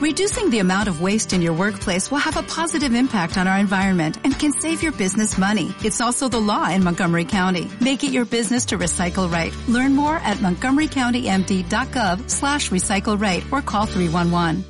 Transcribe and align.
Reducing 0.00 0.48
the 0.48 0.60
amount 0.60 0.88
of 0.88 1.02
waste 1.02 1.34
in 1.34 1.42
your 1.42 1.52
workplace 1.52 2.10
will 2.10 2.24
have 2.24 2.38
a 2.38 2.42
positive 2.42 2.94
impact 2.94 3.36
on 3.36 3.46
our 3.46 3.58
environment 3.58 4.16
and 4.24 4.32
can 4.32 4.50
save 4.50 4.82
your 4.82 4.92
business 4.92 5.36
money. 5.36 5.74
It's 5.84 6.00
also 6.00 6.26
the 6.26 6.40
law 6.40 6.70
in 6.70 6.82
Montgomery 6.82 7.26
County. 7.26 7.68
Make 7.82 8.02
it 8.02 8.10
your 8.10 8.24
business 8.24 8.64
to 8.68 8.78
recycle 8.78 9.30
right. 9.30 9.52
Learn 9.68 9.94
more 9.94 10.16
at 10.24 10.38
montgomerycountymd.gov 10.38 12.30
slash 12.30 12.70
recycle 12.70 13.20
right 13.20 13.44
or 13.52 13.60
call 13.60 13.84
311. 13.84 14.64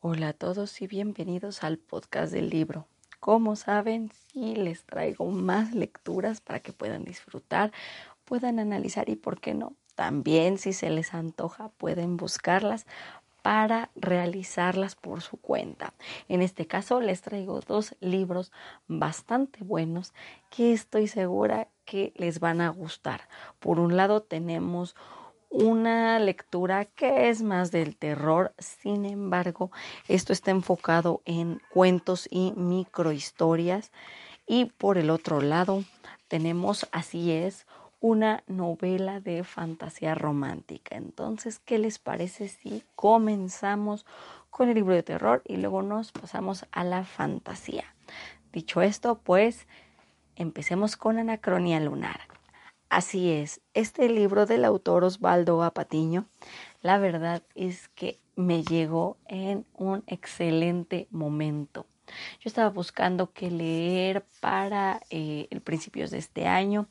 Hola 0.00 0.30
a 0.30 0.32
todos 0.32 0.82
y 0.82 0.88
bienvenidos 0.88 1.62
al 1.62 1.78
podcast 1.78 2.32
del 2.32 2.50
libro. 2.50 2.88
Como 3.20 3.54
saben, 3.54 4.10
sí 4.32 4.56
les 4.56 4.84
traigo 4.84 5.30
más 5.30 5.72
lecturas 5.72 6.40
para 6.40 6.58
que 6.58 6.72
puedan 6.72 7.04
disfrutar, 7.04 7.70
puedan 8.24 8.58
analizar 8.58 9.08
y, 9.08 9.14
¿por 9.14 9.40
qué 9.40 9.54
no? 9.54 9.76
También, 9.98 10.58
si 10.58 10.72
se 10.72 10.90
les 10.90 11.12
antoja, 11.12 11.70
pueden 11.70 12.16
buscarlas 12.16 12.86
para 13.48 13.88
realizarlas 13.96 14.94
por 14.94 15.22
su 15.22 15.38
cuenta. 15.38 15.94
En 16.28 16.42
este 16.42 16.66
caso 16.66 17.00
les 17.00 17.22
traigo 17.22 17.60
dos 17.60 17.96
libros 17.98 18.52
bastante 18.88 19.64
buenos 19.64 20.12
que 20.50 20.74
estoy 20.74 21.08
segura 21.08 21.68
que 21.86 22.12
les 22.16 22.40
van 22.40 22.60
a 22.60 22.68
gustar. 22.68 23.22
Por 23.58 23.80
un 23.80 23.96
lado 23.96 24.20
tenemos 24.20 24.94
una 25.48 26.18
lectura 26.18 26.84
que 26.84 27.30
es 27.30 27.40
más 27.40 27.70
del 27.70 27.96
terror, 27.96 28.52
sin 28.58 29.06
embargo, 29.06 29.70
esto 30.08 30.34
está 30.34 30.50
enfocado 30.50 31.22
en 31.24 31.62
cuentos 31.70 32.28
y 32.30 32.52
microhistorias. 32.54 33.92
Y 34.46 34.66
por 34.66 34.98
el 34.98 35.08
otro 35.08 35.40
lado 35.40 35.84
tenemos 36.28 36.86
Así 36.92 37.32
es, 37.32 37.66
una 38.00 38.44
novela 38.46 39.20
de 39.20 39.44
fantasía 39.44 40.14
romántica. 40.14 40.96
Entonces, 40.96 41.58
¿qué 41.58 41.78
les 41.78 41.98
parece 41.98 42.48
si 42.48 42.82
comenzamos 42.94 44.06
con 44.50 44.68
el 44.68 44.76
libro 44.76 44.94
de 44.94 45.02
terror 45.02 45.42
y 45.46 45.56
luego 45.56 45.82
nos 45.82 46.12
pasamos 46.12 46.66
a 46.70 46.84
la 46.84 47.04
fantasía? 47.04 47.94
Dicho 48.52 48.82
esto, 48.82 49.18
pues 49.18 49.66
empecemos 50.36 50.96
con 50.96 51.18
Anacronía 51.18 51.80
Lunar. 51.80 52.20
Así 52.88 53.30
es, 53.30 53.60
este 53.74 54.08
libro 54.08 54.46
del 54.46 54.64
autor 54.64 55.04
Osvaldo 55.04 55.62
Apatiño, 55.62 56.26
la 56.80 56.98
verdad 56.98 57.42
es 57.54 57.88
que 57.88 58.18
me 58.34 58.62
llegó 58.62 59.18
en 59.26 59.66
un 59.74 60.04
excelente 60.06 61.06
momento. 61.10 61.84
Yo 62.40 62.48
estaba 62.48 62.70
buscando 62.70 63.32
qué 63.32 63.50
leer 63.50 64.24
para 64.40 65.00
eh, 65.10 65.48
el 65.50 65.60
principios 65.60 66.10
de 66.10 66.18
este 66.18 66.46
año 66.46 66.88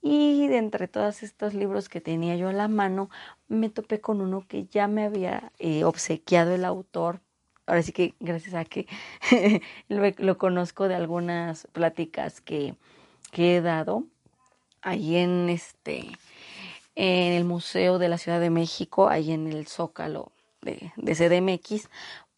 y 0.00 0.46
de 0.48 0.58
entre 0.58 0.88
todos 0.88 1.22
estos 1.22 1.54
libros 1.54 1.88
que 1.88 2.00
tenía 2.00 2.36
yo 2.36 2.48
a 2.48 2.52
la 2.52 2.68
mano, 2.68 3.10
me 3.48 3.68
topé 3.68 4.00
con 4.00 4.20
uno 4.20 4.44
que 4.46 4.66
ya 4.66 4.86
me 4.86 5.04
había 5.04 5.52
eh, 5.58 5.84
obsequiado 5.84 6.54
el 6.54 6.64
autor. 6.64 7.20
Ahora 7.66 7.82
sí 7.82 7.92
que 7.92 8.14
gracias 8.20 8.54
a 8.54 8.64
que 8.64 8.86
lo, 9.88 10.38
conozco 10.38 10.88
de 10.88 10.94
algunas 10.94 11.66
pláticas 11.72 12.40
que, 12.40 12.74
que 13.32 13.56
he 13.56 13.60
dado 13.60 14.04
ahí 14.82 15.16
en 15.16 15.48
este 15.48 16.06
en 16.94 17.32
el 17.32 17.44
Museo 17.44 17.98
de 17.98 18.08
la 18.08 18.18
Ciudad 18.18 18.40
de 18.40 18.50
México, 18.50 19.08
ahí 19.08 19.30
en 19.30 19.46
el 19.46 19.68
Zócalo 19.68 20.32
de, 20.62 20.92
de 20.96 21.14
CDMX, 21.14 21.88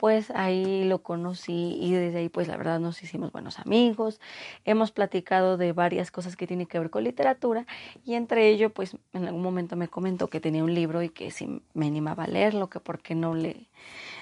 pues 0.00 0.30
ahí 0.30 0.84
lo 0.84 1.02
conocí 1.02 1.76
y 1.78 1.92
desde 1.92 2.20
ahí 2.20 2.30
pues 2.30 2.48
la 2.48 2.56
verdad 2.56 2.80
nos 2.80 3.02
hicimos 3.02 3.32
buenos 3.32 3.58
amigos, 3.58 4.18
hemos 4.64 4.92
platicado 4.92 5.58
de 5.58 5.74
varias 5.74 6.10
cosas 6.10 6.36
que 6.36 6.46
tienen 6.46 6.66
que 6.66 6.78
ver 6.78 6.88
con 6.88 7.04
literatura 7.04 7.66
y 8.02 8.14
entre 8.14 8.48
ello 8.48 8.70
pues 8.70 8.96
en 9.12 9.26
algún 9.26 9.42
momento 9.42 9.76
me 9.76 9.88
comentó 9.88 10.28
que 10.28 10.40
tenía 10.40 10.64
un 10.64 10.72
libro 10.72 11.02
y 11.02 11.10
que 11.10 11.30
si 11.30 11.60
me 11.74 11.86
animaba 11.86 12.24
a 12.24 12.28
leerlo, 12.28 12.70
que 12.70 12.80
por 12.80 13.00
qué 13.00 13.14
no 13.14 13.34
le, 13.34 13.68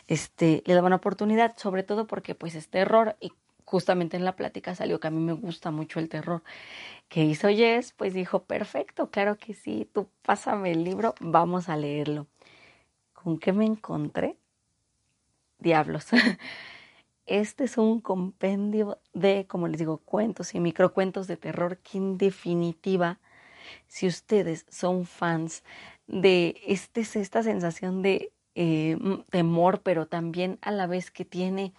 este, 0.08 0.64
le 0.66 0.74
daba 0.74 0.88
una 0.88 0.96
oportunidad, 0.96 1.56
sobre 1.56 1.84
todo 1.84 2.08
porque 2.08 2.34
pues 2.34 2.56
es 2.56 2.68
terror 2.68 3.16
y 3.20 3.30
justamente 3.64 4.16
en 4.16 4.24
la 4.24 4.34
plática 4.34 4.74
salió 4.74 4.98
que 4.98 5.06
a 5.06 5.12
mí 5.12 5.20
me 5.20 5.32
gusta 5.32 5.70
mucho 5.70 6.00
el 6.00 6.08
terror. 6.08 6.42
que 7.08 7.24
hizo 7.24 7.48
Jess? 7.50 7.92
Pues 7.92 8.14
dijo, 8.14 8.42
perfecto, 8.44 9.11
claro 9.11 9.36
que 9.38 9.55
sí, 9.55 9.88
tú 9.92 10.08
pásame 10.22 10.72
el 10.72 10.83
libro, 10.83 11.14
vamos 11.20 11.68
a 11.68 11.77
leerlo. 11.77 12.27
¿Con 13.12 13.38
qué 13.38 13.52
me 13.52 13.64
encontré? 13.64 14.38
Diablos. 15.58 16.07
Este 17.27 17.64
es 17.64 17.77
un 17.77 18.01
compendio 18.01 18.98
de, 19.13 19.45
como 19.46 19.69
les 19.69 19.79
digo, 19.79 19.98
cuentos 19.98 20.55
y 20.55 20.61
microcuentos 20.61 21.27
de 21.27 21.36
terror 21.36 21.77
que 21.77 21.98
en 21.98 22.17
definitiva, 22.17 23.19
si 23.86 24.07
ustedes 24.07 24.64
son 24.70 25.05
fans 25.05 25.63
de 26.07 26.58
este, 26.67 27.02
esta 27.02 27.42
sensación 27.42 28.01
de 28.01 28.33
eh, 28.55 28.97
temor, 29.29 29.83
pero 29.83 30.07
también 30.07 30.58
a 30.63 30.70
la 30.70 30.86
vez 30.86 31.11
que 31.11 31.27
tiene 31.27 31.74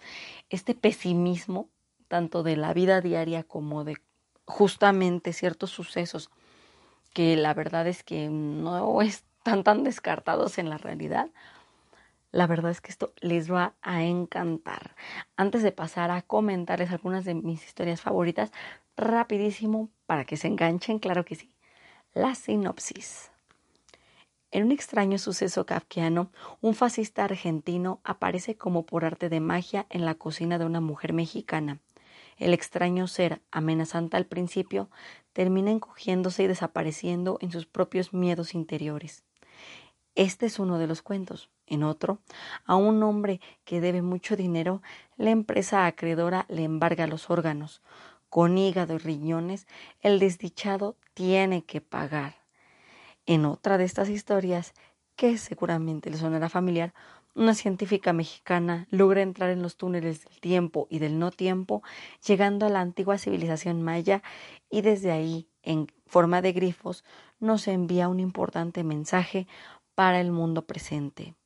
este 0.50 0.76
pesimismo, 0.76 1.68
tanto 2.06 2.44
de 2.44 2.56
la 2.56 2.72
vida 2.72 3.00
diaria 3.00 3.42
como 3.42 3.82
de 3.82 3.96
justamente 4.46 5.32
ciertos 5.32 5.70
sucesos 5.70 6.30
que 7.12 7.36
la 7.36 7.54
verdad 7.54 7.88
es 7.88 8.04
que 8.04 8.28
no 8.28 9.02
están 9.02 9.64
tan 9.64 9.82
descartados 9.82 10.58
en 10.58 10.70
la 10.70 10.78
realidad, 10.78 11.28
la 12.32 12.46
verdad 12.46 12.70
es 12.70 12.80
que 12.80 12.90
esto 12.90 13.12
les 13.20 13.50
va 13.50 13.74
a 13.82 14.04
encantar. 14.04 14.94
Antes 15.36 15.62
de 15.62 15.72
pasar 15.72 16.10
a 16.10 16.22
comentarles 16.22 16.90
algunas 16.90 17.24
de 17.24 17.34
mis 17.34 17.64
historias 17.64 18.00
favoritas, 18.00 18.52
rapidísimo 18.96 19.90
para 20.06 20.24
que 20.24 20.36
se 20.36 20.46
enganchen, 20.48 20.98
claro 20.98 21.24
que 21.24 21.34
sí. 21.34 21.52
La 22.14 22.34
sinopsis. 22.34 23.30
En 24.52 24.64
un 24.64 24.72
extraño 24.72 25.18
suceso 25.18 25.64
kafkiano, 25.64 26.32
un 26.60 26.74
fascista 26.74 27.24
argentino 27.24 28.00
aparece 28.02 28.56
como 28.56 28.84
por 28.84 29.04
arte 29.04 29.28
de 29.28 29.38
magia 29.38 29.86
en 29.90 30.04
la 30.04 30.16
cocina 30.16 30.58
de 30.58 30.64
una 30.64 30.80
mujer 30.80 31.12
mexicana. 31.12 31.78
El 32.36 32.52
extraño 32.54 33.06
ser, 33.06 33.42
amenazante 33.52 34.16
al 34.16 34.26
principio, 34.26 34.90
termina 35.32 35.70
encogiéndose 35.70 36.42
y 36.42 36.46
desapareciendo 36.48 37.38
en 37.40 37.52
sus 37.52 37.66
propios 37.66 38.12
miedos 38.12 38.54
interiores. 38.54 39.24
Este 40.16 40.46
es 40.46 40.58
uno 40.58 40.78
de 40.78 40.88
los 40.88 41.02
cuentos. 41.02 41.48
En 41.70 41.84
otro, 41.84 42.18
a 42.66 42.74
un 42.74 43.00
hombre 43.04 43.40
que 43.64 43.80
debe 43.80 44.02
mucho 44.02 44.36
dinero, 44.36 44.82
la 45.16 45.30
empresa 45.30 45.86
acreedora 45.86 46.44
le 46.48 46.64
embarga 46.64 47.06
los 47.06 47.30
órganos. 47.30 47.80
Con 48.28 48.58
hígado 48.58 48.94
y 48.94 48.98
riñones, 48.98 49.68
el 50.00 50.18
desdichado 50.18 50.96
tiene 51.14 51.62
que 51.64 51.80
pagar. 51.80 52.34
En 53.24 53.44
otra 53.44 53.78
de 53.78 53.84
estas 53.84 54.08
historias, 54.08 54.74
que 55.14 55.38
seguramente 55.38 56.10
le 56.10 56.16
sonará 56.16 56.48
familiar, 56.48 56.92
una 57.36 57.54
científica 57.54 58.12
mexicana 58.12 58.88
logra 58.90 59.22
entrar 59.22 59.50
en 59.50 59.62
los 59.62 59.76
túneles 59.76 60.24
del 60.24 60.40
tiempo 60.40 60.88
y 60.90 60.98
del 60.98 61.20
no 61.20 61.30
tiempo, 61.30 61.84
llegando 62.26 62.66
a 62.66 62.68
la 62.68 62.80
antigua 62.80 63.16
civilización 63.16 63.80
maya 63.82 64.24
y 64.68 64.80
desde 64.80 65.12
ahí, 65.12 65.48
en 65.62 65.86
forma 66.06 66.42
de 66.42 66.52
grifos, 66.52 67.04
nos 67.38 67.68
envía 67.68 68.08
un 68.08 68.18
importante 68.18 68.82
mensaje 68.82 69.46
para 69.94 70.20
el 70.20 70.32
mundo 70.32 70.66
presente. 70.66 71.36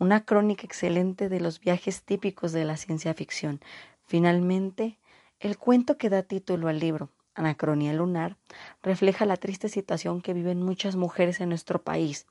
Una 0.00 0.24
crónica 0.24 0.64
excelente 0.64 1.28
de 1.28 1.40
los 1.40 1.58
viajes 1.58 2.04
típicos 2.04 2.52
de 2.52 2.64
la 2.64 2.76
ciencia 2.76 3.12
ficción. 3.14 3.60
Finalmente, 4.06 4.96
el 5.40 5.58
cuento 5.58 5.98
que 5.98 6.08
da 6.08 6.22
título 6.22 6.68
al 6.68 6.78
libro, 6.78 7.10
Anacronía 7.34 7.92
Lunar, 7.92 8.36
refleja 8.80 9.26
la 9.26 9.36
triste 9.36 9.68
situación 9.68 10.20
que 10.20 10.34
viven 10.34 10.62
muchas 10.62 10.94
mujeres 10.94 11.40
en 11.40 11.48
nuestro 11.48 11.82
país. 11.82 12.28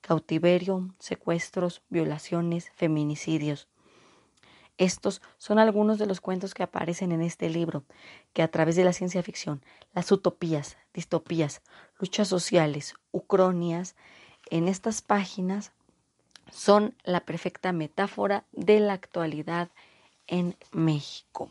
Cautiverio, 0.00 0.94
secuestros, 0.98 1.82
violaciones, 1.90 2.70
feminicidios. 2.74 3.68
Estos 4.78 5.20
son 5.36 5.58
algunos 5.58 5.98
de 5.98 6.06
los 6.06 6.22
cuentos 6.22 6.54
que 6.54 6.62
aparecen 6.62 7.12
en 7.12 7.20
este 7.20 7.50
libro, 7.50 7.84
que 8.32 8.42
a 8.42 8.48
través 8.48 8.76
de 8.76 8.84
la 8.84 8.94
ciencia 8.94 9.22
ficción, 9.22 9.62
las 9.92 10.10
utopías, 10.10 10.78
distopías, 10.94 11.60
luchas 11.98 12.28
sociales, 12.28 12.94
ucronias, 13.12 13.94
en 14.48 14.68
estas 14.68 15.02
páginas 15.02 15.72
son 16.52 16.94
la 17.04 17.20
perfecta 17.20 17.72
metáfora 17.72 18.44
de 18.52 18.80
la 18.80 18.92
actualidad 18.92 19.70
en 20.26 20.56
México. 20.72 21.50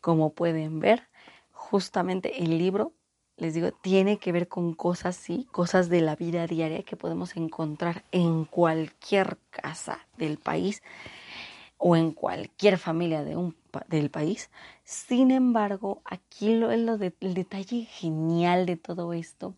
Como 0.00 0.30
pueden 0.30 0.80
ver, 0.80 1.08
justamente 1.52 2.42
el 2.42 2.58
libro, 2.58 2.92
les 3.36 3.54
digo, 3.54 3.72
tiene 3.72 4.18
que 4.18 4.32
ver 4.32 4.48
con 4.48 4.74
cosas, 4.74 5.16
sí, 5.16 5.46
cosas 5.50 5.88
de 5.88 6.00
la 6.00 6.14
vida 6.14 6.46
diaria 6.46 6.82
que 6.82 6.96
podemos 6.96 7.36
encontrar 7.36 8.04
en 8.12 8.44
cualquier 8.44 9.38
casa 9.50 10.06
del 10.16 10.38
país 10.38 10.82
o 11.78 11.96
en 11.96 12.12
cualquier 12.12 12.78
familia 12.78 13.24
de 13.24 13.36
un, 13.36 13.56
del 13.88 14.10
país. 14.10 14.50
Sin 14.84 15.30
embargo, 15.30 16.00
aquí 16.04 16.54
lo, 16.54 16.74
lo 16.76 16.94
el 16.94 17.34
detalle 17.34 17.84
genial 17.84 18.66
de 18.66 18.76
todo 18.76 19.12
esto 19.12 19.54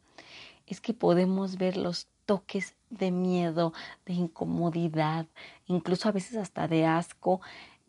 es 0.66 0.80
que 0.80 0.94
podemos 0.94 1.58
ver 1.58 1.76
los 1.76 2.08
toques 2.26 2.74
de 2.90 3.10
miedo, 3.10 3.72
de 4.04 4.14
incomodidad, 4.14 5.26
incluso 5.66 6.08
a 6.08 6.12
veces 6.12 6.36
hasta 6.36 6.68
de 6.68 6.86
asco 6.86 7.40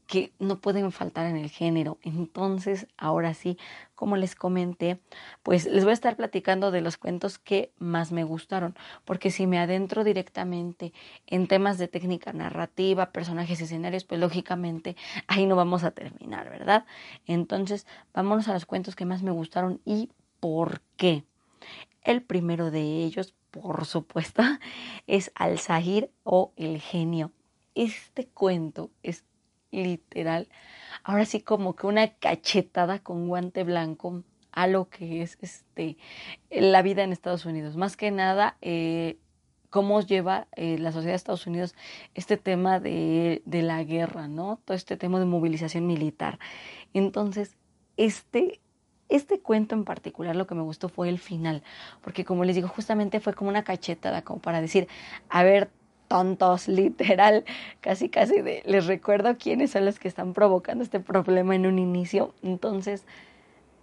que 0.08 0.32
no 0.40 0.60
pueden 0.60 0.92
faltar 0.92 1.26
en 1.26 1.36
el 1.36 1.50
género. 1.50 1.98
Entonces, 2.02 2.88
ahora 2.98 3.34
sí, 3.34 3.58
como 3.94 4.16
les 4.16 4.36
comenté, 4.36 5.00
pues 5.44 5.66
les 5.66 5.84
voy 5.84 5.92
a 5.92 5.94
estar 5.94 6.16
platicando 6.16 6.72
de 6.72 6.82
los 6.82 6.98
cuentos 6.98 7.38
que 7.38 7.72
más 7.78 8.14
me 8.14 8.24
gustaron, 8.24 8.76
porque 9.04 9.32
si 9.32 9.46
me 9.48 9.60
adentro 9.60 10.06
directamente 10.06 10.94
en 11.28 11.48
temas 11.48 11.78
de 11.78 11.90
técnica 11.90 12.32
narrativa, 12.32 13.12
personajes, 13.12 13.60
escenarios, 13.60 14.06
pues 14.06 14.20
lógicamente 14.22 14.96
ahí 15.28 15.46
no 15.46 15.58
vamos 15.58 15.84
a 15.84 15.92
terminar, 15.92 16.50
¿verdad? 16.50 16.86
Entonces, 17.26 17.86
vámonos 18.14 18.48
a 18.48 18.54
los 18.54 18.66
cuentos 18.66 18.96
que 18.96 19.06
más 19.06 19.24
me 19.24 19.32
gustaron 19.32 19.82
y 19.84 20.10
por 20.40 20.82
qué. 20.96 21.26
El 22.02 22.22
primero 22.22 22.72
de 22.72 22.82
ellos, 22.82 23.36
por 23.52 23.86
supuesto, 23.86 24.44
es 25.08 25.32
Al-Zahir 25.36 26.12
o 26.24 26.54
El 26.56 26.80
genio. 26.80 27.32
Este 27.76 28.28
cuento 28.28 28.92
es 29.04 29.26
literal, 29.72 30.48
ahora 31.04 31.26
sí 31.26 31.42
como 31.42 31.76
que 31.76 31.88
una 31.88 32.08
cachetada 32.08 33.00
con 33.00 33.28
guante 33.28 33.64
blanco 33.64 34.24
a 34.52 34.68
lo 34.68 34.90
que 34.90 35.22
es 35.22 35.38
este 35.42 35.98
la 36.50 36.82
vida 36.82 37.04
en 37.04 37.12
Estados 37.12 37.46
Unidos. 37.46 37.76
Más 37.76 37.98
que 37.98 38.10
nada, 38.10 38.58
eh, 38.62 39.18
cómo 39.70 40.02
lleva 40.02 40.48
eh, 40.56 40.78
la 40.80 40.92
sociedad 40.92 41.12
de 41.12 41.18
Estados 41.18 41.46
Unidos 41.46 41.76
este 42.16 42.38
tema 42.38 42.80
de, 42.80 43.42
de 43.46 43.62
la 43.62 43.84
guerra, 43.84 44.28
¿no? 44.28 44.60
Todo 44.66 44.76
este 44.76 44.98
tema 44.98 45.20
de 45.20 45.26
movilización 45.26 45.86
militar. 45.86 46.40
Entonces, 46.94 47.56
este 47.98 48.60
este 49.10 49.40
cuento 49.40 49.76
en 49.76 49.84
particular 49.84 50.36
lo 50.36 50.48
que 50.48 50.56
me 50.56 50.62
gustó 50.62 50.90
fue 50.90 51.10
el 51.10 51.20
final, 51.20 51.64
porque 52.02 52.26
como 52.26 52.44
les 52.44 52.56
digo, 52.56 52.68
justamente 52.68 53.20
fue 53.20 53.34
como 53.34 53.50
una 53.50 53.64
cachetada, 53.64 54.22
como 54.22 54.40
para 54.40 54.62
decir, 54.62 54.88
a 55.30 55.44
ver, 55.44 55.70
tontos, 56.08 56.68
literal, 56.68 57.46
casi 57.82 58.10
casi 58.10 58.42
de, 58.42 58.64
les 58.66 58.86
recuerdo 58.86 59.38
quiénes 59.38 59.72
son 59.72 59.86
los 59.86 60.00
que 60.00 60.08
están 60.08 60.34
provocando 60.34 60.84
este 60.84 61.00
problema 61.00 61.56
en 61.56 61.66
un 61.66 61.80
inicio. 61.80 62.34
Entonces, 62.42 63.06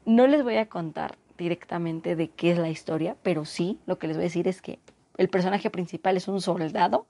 no 0.04 0.26
les 0.26 0.42
voy 0.42 0.56
a 0.56 0.66
contar 0.66 1.16
directamente 1.38 2.16
de 2.16 2.28
qué 2.28 2.52
es 2.52 2.58
la 2.58 2.68
historia, 2.68 3.16
pero 3.22 3.44
sí 3.44 3.78
lo 3.86 3.98
que 3.98 4.06
les 4.06 4.16
voy 4.16 4.24
a 4.24 4.28
decir 4.28 4.48
es 4.48 4.62
que 4.62 4.78
el 5.16 5.28
personaje 5.28 5.70
principal 5.70 6.16
es 6.16 6.28
un 6.28 6.40
soldado 6.40 7.06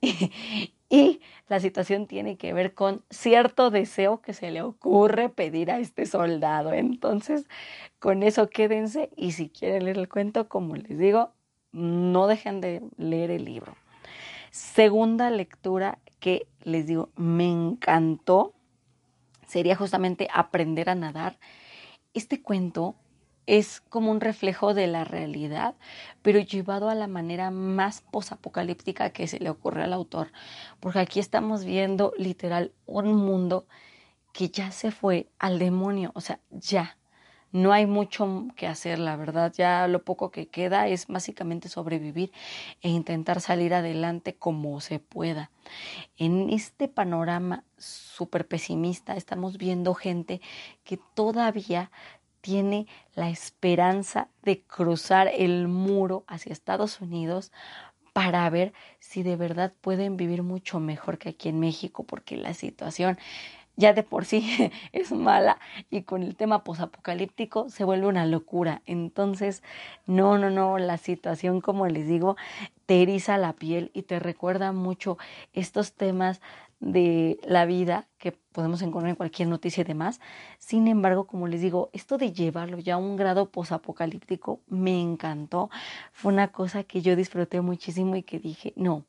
y, 0.88 1.20
la 1.48 1.60
situación 1.60 2.06
tiene 2.06 2.36
que 2.36 2.52
ver 2.52 2.74
con 2.74 3.02
cierto 3.10 3.70
deseo 3.70 4.20
que 4.20 4.32
se 4.32 4.50
le 4.50 4.62
ocurre 4.62 5.28
pedir 5.28 5.70
a 5.70 5.78
este 5.78 6.06
soldado. 6.06 6.72
Entonces, 6.72 7.46
con 7.98 8.22
eso 8.22 8.48
quédense 8.48 9.10
y 9.16 9.32
si 9.32 9.48
quieren 9.48 9.84
leer 9.84 9.98
el 9.98 10.08
cuento, 10.08 10.48
como 10.48 10.76
les 10.76 10.98
digo, 10.98 11.30
no 11.72 12.26
dejen 12.26 12.60
de 12.60 12.82
leer 12.96 13.30
el 13.30 13.44
libro. 13.44 13.76
Segunda 14.50 15.30
lectura 15.30 15.98
que 16.20 16.46
les 16.62 16.86
digo, 16.86 17.10
me 17.16 17.50
encantó, 17.50 18.54
sería 19.46 19.76
justamente 19.76 20.28
aprender 20.32 20.88
a 20.88 20.94
nadar. 20.94 21.38
Este 22.14 22.40
cuento 22.40 22.94
es 23.46 23.80
como 23.80 24.10
un 24.10 24.20
reflejo 24.20 24.74
de 24.74 24.86
la 24.86 25.04
realidad, 25.04 25.74
pero 26.22 26.40
llevado 26.40 26.88
a 26.88 26.94
la 26.94 27.06
manera 27.06 27.50
más 27.50 28.02
posapocalíptica 28.10 29.10
que 29.10 29.28
se 29.28 29.38
le 29.38 29.50
ocurre 29.50 29.84
al 29.84 29.92
autor, 29.92 30.32
porque 30.80 30.98
aquí 30.98 31.20
estamos 31.20 31.64
viendo 31.64 32.12
literal 32.18 32.72
un 32.86 33.14
mundo 33.14 33.66
que 34.32 34.48
ya 34.48 34.70
se 34.70 34.90
fue 34.90 35.28
al 35.38 35.58
demonio, 35.58 36.10
o 36.14 36.20
sea, 36.20 36.40
ya 36.50 36.96
no 37.56 37.72
hay 37.72 37.86
mucho 37.86 38.48
que 38.54 38.66
hacer, 38.66 38.98
la 38.98 39.16
verdad. 39.16 39.50
Ya 39.56 39.88
lo 39.88 40.02
poco 40.02 40.30
que 40.30 40.48
queda 40.48 40.88
es 40.88 41.06
básicamente 41.06 41.70
sobrevivir 41.70 42.30
e 42.82 42.90
intentar 42.90 43.40
salir 43.40 43.72
adelante 43.72 44.34
como 44.34 44.80
se 44.82 44.98
pueda. 44.98 45.50
En 46.18 46.50
este 46.50 46.86
panorama 46.86 47.64
súper 47.78 48.46
pesimista 48.46 49.16
estamos 49.16 49.56
viendo 49.56 49.94
gente 49.94 50.42
que 50.84 50.98
todavía 51.14 51.90
tiene 52.46 52.86
la 53.16 53.28
esperanza 53.28 54.28
de 54.44 54.62
cruzar 54.62 55.28
el 55.34 55.66
muro 55.66 56.22
hacia 56.28 56.52
Estados 56.52 57.00
Unidos 57.00 57.50
para 58.12 58.48
ver 58.50 58.72
si 59.00 59.24
de 59.24 59.34
verdad 59.34 59.72
pueden 59.80 60.16
vivir 60.16 60.44
mucho 60.44 60.78
mejor 60.78 61.18
que 61.18 61.30
aquí 61.30 61.48
en 61.48 61.58
México, 61.58 62.04
porque 62.04 62.36
la 62.36 62.54
situación 62.54 63.18
ya 63.74 63.92
de 63.94 64.04
por 64.04 64.26
sí 64.26 64.70
es 64.92 65.10
mala 65.10 65.58
y 65.90 66.02
con 66.02 66.22
el 66.22 66.36
tema 66.36 66.62
posapocalíptico 66.62 67.68
se 67.68 67.82
vuelve 67.82 68.06
una 68.06 68.26
locura. 68.26 68.80
Entonces, 68.86 69.64
no, 70.06 70.38
no, 70.38 70.48
no, 70.48 70.78
la 70.78 70.98
situación, 70.98 71.60
como 71.60 71.88
les 71.88 72.06
digo, 72.06 72.36
te 72.86 73.02
eriza 73.02 73.38
la 73.38 73.54
piel 73.54 73.90
y 73.92 74.02
te 74.02 74.20
recuerda 74.20 74.70
mucho 74.70 75.18
estos 75.52 75.94
temas 75.94 76.40
de 76.80 77.38
la 77.44 77.64
vida 77.64 78.08
que 78.18 78.32
podemos 78.32 78.82
encontrar 78.82 79.10
en 79.10 79.16
cualquier 79.16 79.48
noticia 79.48 79.80
y 79.80 79.84
demás. 79.84 80.20
Sin 80.58 80.88
embargo, 80.88 81.26
como 81.26 81.48
les 81.48 81.60
digo, 81.60 81.90
esto 81.92 82.18
de 82.18 82.32
llevarlo 82.32 82.78
ya 82.78 82.94
a 82.94 82.98
un 82.98 83.16
grado 83.16 83.50
posapocalíptico 83.50 84.60
me 84.66 85.00
encantó. 85.00 85.70
Fue 86.12 86.32
una 86.32 86.48
cosa 86.48 86.84
que 86.84 87.02
yo 87.02 87.16
disfruté 87.16 87.60
muchísimo 87.60 88.16
y 88.16 88.22
que 88.22 88.38
dije, 88.38 88.72
no, 88.76 89.04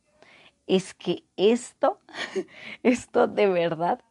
es 0.66 0.94
que 0.94 1.24
esto, 1.36 2.00
esto 2.84 3.28
de 3.28 3.48
verdad 3.48 4.02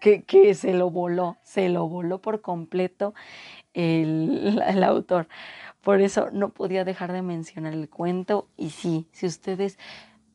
que, 0.00 0.22
que 0.22 0.54
se 0.54 0.74
lo 0.74 0.90
voló, 0.90 1.38
se 1.42 1.68
lo 1.68 1.88
voló 1.88 2.20
por 2.20 2.40
completo 2.42 3.14
el, 3.74 4.62
el 4.66 4.84
autor. 4.84 5.28
Por 5.82 6.02
eso 6.02 6.28
no 6.30 6.50
podía 6.50 6.84
dejar 6.84 7.12
de 7.12 7.22
mencionar 7.22 7.72
el 7.72 7.88
cuento. 7.88 8.48
Y 8.56 8.70
sí, 8.70 9.06
si 9.12 9.26
ustedes 9.26 9.78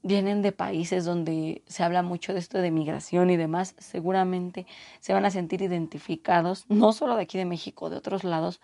vienen 0.06 0.44
de 0.44 0.52
países 0.52 1.04
donde 1.04 1.64
se 1.66 1.84
habla 1.84 2.04
mucho 2.04 2.32
de 2.32 2.40
esto 2.40 2.60
de 2.60 2.70
migración 2.70 3.32
y 3.32 3.38
demás, 3.38 3.74
seguramente 3.80 4.68
se 5.00 5.14
van 5.14 5.26
a 5.26 5.32
sentir 5.32 5.64
identificados, 5.64 6.66
no 6.70 6.94
solo 6.94 7.16
de 7.16 7.24
aquí 7.24 7.40
de 7.40 7.46
México, 7.46 7.90
de 7.90 7.98
otros 7.98 8.24
lados. 8.24 8.62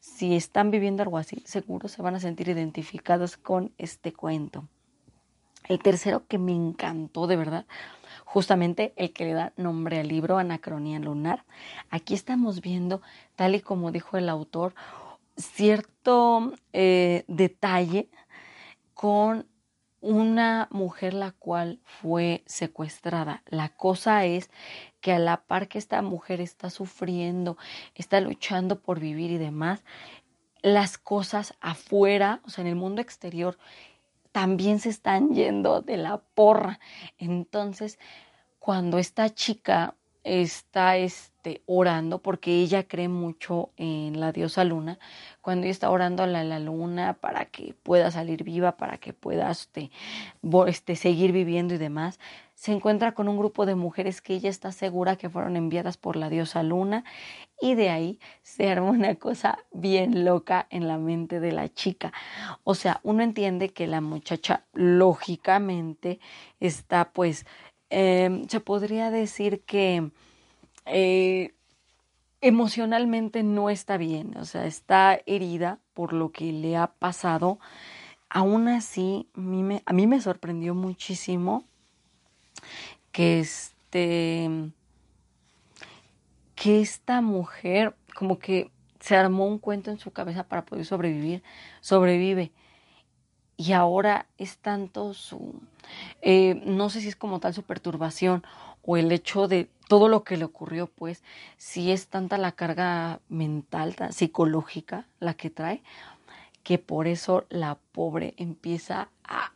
Si 0.00 0.34
están 0.34 0.72
viviendo 0.72 1.04
algo 1.04 1.16
así, 1.16 1.44
seguro 1.46 1.86
se 1.86 2.02
van 2.02 2.16
a 2.16 2.20
sentir 2.20 2.48
identificados 2.48 3.36
con 3.36 3.72
este 3.78 4.12
cuento. 4.12 4.66
El 5.68 5.78
tercero 5.78 6.26
que 6.26 6.38
me 6.38 6.52
encantó 6.52 7.28
de 7.28 7.36
verdad 7.36 7.66
justamente 8.24 8.92
el 8.96 9.12
que 9.12 9.26
le 9.26 9.32
da 9.34 9.52
nombre 9.56 10.00
al 10.00 10.08
libro 10.08 10.38
Anacronía 10.38 10.98
Lunar. 10.98 11.44
Aquí 11.90 12.14
estamos 12.14 12.60
viendo, 12.60 13.00
tal 13.36 13.54
y 13.54 13.60
como 13.60 13.92
dijo 13.92 14.16
el 14.16 14.28
autor, 14.28 14.74
cierto 15.36 16.52
eh, 16.72 17.24
detalle 17.28 18.08
con 18.94 19.46
una 20.00 20.68
mujer 20.70 21.14
la 21.14 21.32
cual 21.32 21.80
fue 21.84 22.42
secuestrada. 22.46 23.42
La 23.46 23.68
cosa 23.68 24.24
es 24.24 24.50
que 25.00 25.12
a 25.12 25.18
la 25.18 25.42
par 25.42 25.68
que 25.68 25.78
esta 25.78 26.02
mujer 26.02 26.40
está 26.40 26.70
sufriendo, 26.70 27.56
está 27.94 28.20
luchando 28.20 28.80
por 28.80 29.00
vivir 29.00 29.30
y 29.30 29.38
demás, 29.38 29.84
las 30.62 30.98
cosas 30.98 31.54
afuera, 31.60 32.40
o 32.44 32.50
sea, 32.50 32.62
en 32.62 32.68
el 32.68 32.76
mundo 32.76 33.00
exterior, 33.00 33.58
también 34.32 34.78
se 34.78 34.90
están 34.90 35.34
yendo 35.34 35.82
de 35.82 35.96
la 35.96 36.18
porra. 36.18 36.78
Entonces, 37.18 37.98
cuando 38.58 38.98
esta 38.98 39.30
chica 39.30 39.96
está 40.24 40.96
este, 40.96 41.62
orando, 41.66 42.18
porque 42.18 42.60
ella 42.60 42.86
cree 42.86 43.08
mucho 43.08 43.70
en 43.76 44.20
la 44.20 44.32
diosa 44.32 44.64
luna, 44.64 44.98
cuando 45.40 45.64
ella 45.64 45.72
está 45.72 45.90
orando 45.90 46.22
a 46.22 46.26
la, 46.26 46.58
luna 46.58 47.14
para 47.14 47.46
que 47.46 47.74
pueda 47.82 48.10
salir 48.10 48.44
viva, 48.44 48.76
para 48.76 48.98
que 48.98 49.12
pueda 49.12 49.50
este, 49.50 49.90
este, 50.66 50.96
seguir 50.96 51.32
viviendo 51.32 51.74
y 51.74 51.78
demás, 51.78 52.18
se 52.54 52.72
encuentra 52.72 53.12
con 53.12 53.26
un 53.26 53.38
grupo 53.38 53.64
de 53.64 53.74
mujeres 53.74 54.20
que 54.20 54.34
ella 54.34 54.50
está 54.50 54.70
segura 54.70 55.16
que 55.16 55.30
fueron 55.30 55.56
enviadas 55.56 55.96
por 55.96 56.16
la 56.16 56.28
diosa 56.28 56.62
luna 56.62 57.04
y 57.58 57.74
de 57.74 57.88
ahí 57.88 58.18
se 58.42 58.70
arma 58.70 58.90
una 58.90 59.14
cosa 59.14 59.58
bien 59.72 60.26
loca 60.26 60.66
en 60.68 60.86
la 60.86 60.98
mente 60.98 61.40
de 61.40 61.52
la 61.52 61.70
chica. 61.70 62.12
O 62.62 62.74
sea, 62.74 63.00
uno 63.02 63.22
entiende 63.22 63.70
que 63.70 63.86
la 63.86 64.02
muchacha 64.02 64.64
lógicamente 64.74 66.20
está 66.58 67.12
pues 67.12 67.46
Em, 67.90 68.46
se 68.48 68.60
podría 68.60 69.10
decir 69.10 69.62
que 69.64 70.10
eh, 70.86 71.54
emocionalmente 72.40 73.42
no 73.42 73.68
está 73.68 73.96
bien, 73.96 74.36
o 74.36 74.44
sea, 74.44 74.66
está 74.66 75.20
herida 75.26 75.80
por 75.92 76.12
lo 76.12 76.30
que 76.30 76.52
le 76.52 76.76
ha 76.76 76.86
pasado. 76.86 77.58
Aún 78.28 78.68
así, 78.68 79.28
a 79.34 79.40
mí 79.40 79.62
me, 79.64 79.82
a 79.86 79.92
mí 79.92 80.06
me 80.06 80.20
sorprendió 80.20 80.74
muchísimo 80.74 81.64
que 83.12 83.40
este 83.40 84.48
que 86.54 86.80
esta 86.80 87.22
mujer 87.22 87.96
como 88.14 88.38
que 88.38 88.70
se 89.00 89.16
armó 89.16 89.46
un 89.46 89.58
cuento 89.58 89.90
en 89.90 89.98
su 89.98 90.12
cabeza 90.12 90.44
para 90.44 90.64
poder 90.64 90.84
sobrevivir, 90.84 91.42
sobrevive 91.80 92.52
y 93.56 93.72
ahora 93.72 94.26
es 94.38 94.58
tanto 94.58 95.12
su, 95.14 95.60
eh, 96.22 96.60
no 96.64 96.90
sé 96.90 97.00
si 97.00 97.08
es 97.08 97.16
como 97.16 97.40
tal 97.40 97.54
su 97.54 97.62
perturbación 97.62 98.44
o 98.82 98.96
el 98.96 99.12
hecho 99.12 99.48
de 99.48 99.68
todo 99.88 100.08
lo 100.08 100.24
que 100.24 100.36
le 100.36 100.44
ocurrió, 100.44 100.86
pues, 100.86 101.22
si 101.56 101.90
es 101.90 102.08
tanta 102.08 102.38
la 102.38 102.52
carga 102.52 103.20
mental, 103.28 103.96
psicológica 104.10 105.06
la 105.18 105.34
que 105.34 105.50
trae, 105.50 105.82
que 106.62 106.78
por 106.78 107.06
eso 107.06 107.46
la 107.48 107.78
pobre 107.92 108.34
empieza 108.36 109.08
a, 109.24 109.50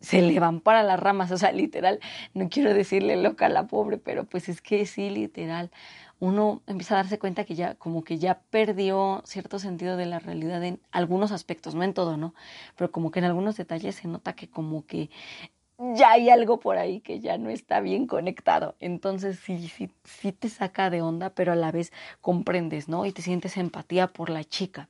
se 0.00 0.22
le 0.22 0.38
van 0.40 0.60
para 0.60 0.82
las 0.82 0.98
ramas, 0.98 1.30
o 1.32 1.38
sea, 1.38 1.52
literal, 1.52 2.00
no 2.34 2.48
quiero 2.48 2.72
decirle 2.72 3.16
loca 3.16 3.46
a 3.46 3.50
la 3.50 3.66
pobre, 3.66 3.98
pero 3.98 4.24
pues 4.24 4.48
es 4.48 4.62
que 4.62 4.86
sí, 4.86 5.10
literal, 5.10 5.70
uno 6.20 6.62
empieza 6.66 6.94
a 6.94 6.98
darse 6.98 7.18
cuenta 7.18 7.44
que 7.44 7.54
ya 7.54 7.74
como 7.76 8.02
que 8.02 8.18
ya 8.18 8.40
perdió 8.50 9.22
cierto 9.24 9.58
sentido 9.58 9.96
de 9.96 10.06
la 10.06 10.18
realidad 10.18 10.62
en 10.64 10.80
algunos 10.90 11.32
aspectos, 11.32 11.74
no 11.74 11.84
en 11.84 11.94
todo, 11.94 12.16
¿no? 12.16 12.34
Pero 12.76 12.90
como 12.90 13.10
que 13.10 13.20
en 13.20 13.26
algunos 13.26 13.56
detalles 13.56 13.96
se 13.96 14.08
nota 14.08 14.34
que 14.34 14.48
como 14.48 14.84
que 14.86 15.10
ya 15.78 16.10
hay 16.12 16.28
algo 16.28 16.58
por 16.58 16.76
ahí 16.76 17.00
que 17.00 17.20
ya 17.20 17.38
no 17.38 17.50
está 17.50 17.80
bien 17.80 18.06
conectado. 18.06 18.74
Entonces 18.80 19.38
sí, 19.38 19.68
sí, 19.68 19.90
sí 20.04 20.32
te 20.32 20.48
saca 20.48 20.90
de 20.90 21.02
onda, 21.02 21.30
pero 21.30 21.52
a 21.52 21.56
la 21.56 21.70
vez 21.70 21.92
comprendes, 22.20 22.88
¿no? 22.88 23.06
Y 23.06 23.12
te 23.12 23.22
sientes 23.22 23.56
empatía 23.56 24.08
por 24.08 24.30
la 24.30 24.42
chica. 24.44 24.88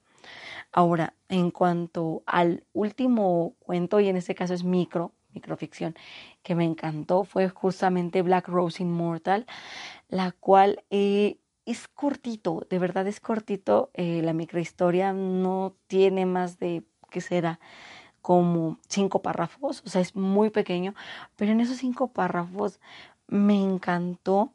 Ahora, 0.72 1.14
en 1.28 1.50
cuanto 1.50 2.22
al 2.26 2.64
último 2.72 3.54
cuento, 3.58 4.00
y 4.00 4.08
en 4.08 4.16
este 4.16 4.34
caso 4.34 4.54
es 4.54 4.64
micro, 4.64 5.12
microficción, 5.38 5.94
que 6.42 6.54
me 6.54 6.64
encantó, 6.64 7.24
fue 7.24 7.48
justamente 7.48 8.22
Black 8.22 8.48
Rose 8.48 8.82
Immortal, 8.82 9.46
la 10.08 10.32
cual 10.32 10.84
eh, 10.90 11.38
es 11.64 11.88
cortito, 11.88 12.66
de 12.70 12.78
verdad 12.78 13.06
es 13.06 13.20
cortito, 13.20 13.90
eh, 13.94 14.20
la 14.22 14.32
microhistoria 14.32 15.12
no 15.12 15.74
tiene 15.86 16.26
más 16.26 16.58
de, 16.58 16.82
¿qué 17.10 17.20
será? 17.20 17.58
como 18.20 18.78
cinco 18.88 19.22
párrafos, 19.22 19.82
o 19.86 19.88
sea, 19.88 20.02
es 20.02 20.14
muy 20.14 20.50
pequeño, 20.50 20.94
pero 21.36 21.52
en 21.52 21.60
esos 21.60 21.78
cinco 21.78 22.08
párrafos 22.08 22.80
me 23.26 23.62
encantó 23.62 24.52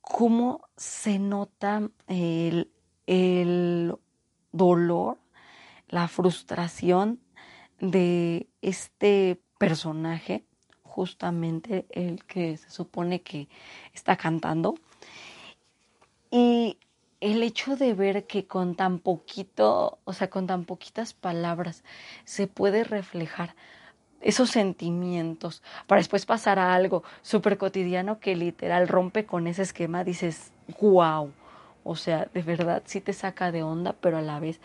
cómo 0.00 0.62
se 0.76 1.18
nota 1.18 1.88
el, 2.08 2.72
el 3.06 3.94
dolor 4.50 5.18
la 5.88 6.08
frustración 6.08 7.20
de 7.80 8.48
este 8.62 9.40
personaje, 9.58 10.44
justamente 10.82 11.86
el 11.90 12.24
que 12.24 12.56
se 12.56 12.70
supone 12.70 13.22
que 13.22 13.48
está 13.92 14.16
cantando. 14.16 14.74
Y 16.30 16.78
el 17.20 17.42
hecho 17.42 17.76
de 17.76 17.94
ver 17.94 18.26
que 18.26 18.46
con 18.46 18.74
tan 18.74 18.98
poquito, 18.98 19.98
o 20.04 20.12
sea, 20.12 20.28
con 20.28 20.46
tan 20.46 20.64
poquitas 20.64 21.14
palabras 21.14 21.84
se 22.24 22.46
puede 22.46 22.84
reflejar 22.84 23.54
esos 24.20 24.50
sentimientos 24.50 25.62
para 25.86 26.00
después 26.00 26.26
pasar 26.26 26.58
a 26.58 26.74
algo 26.74 27.04
súper 27.22 27.58
cotidiano 27.58 28.18
que 28.18 28.34
literal 28.34 28.88
rompe 28.88 29.26
con 29.26 29.46
ese 29.46 29.62
esquema, 29.62 30.04
dices, 30.04 30.52
wow, 30.80 31.32
o 31.84 31.96
sea, 31.96 32.28
de 32.32 32.42
verdad 32.42 32.82
sí 32.86 33.00
te 33.00 33.12
saca 33.12 33.52
de 33.52 33.62
onda, 33.62 33.94
pero 34.00 34.18
a 34.18 34.22
la 34.22 34.40
vez 34.40 34.60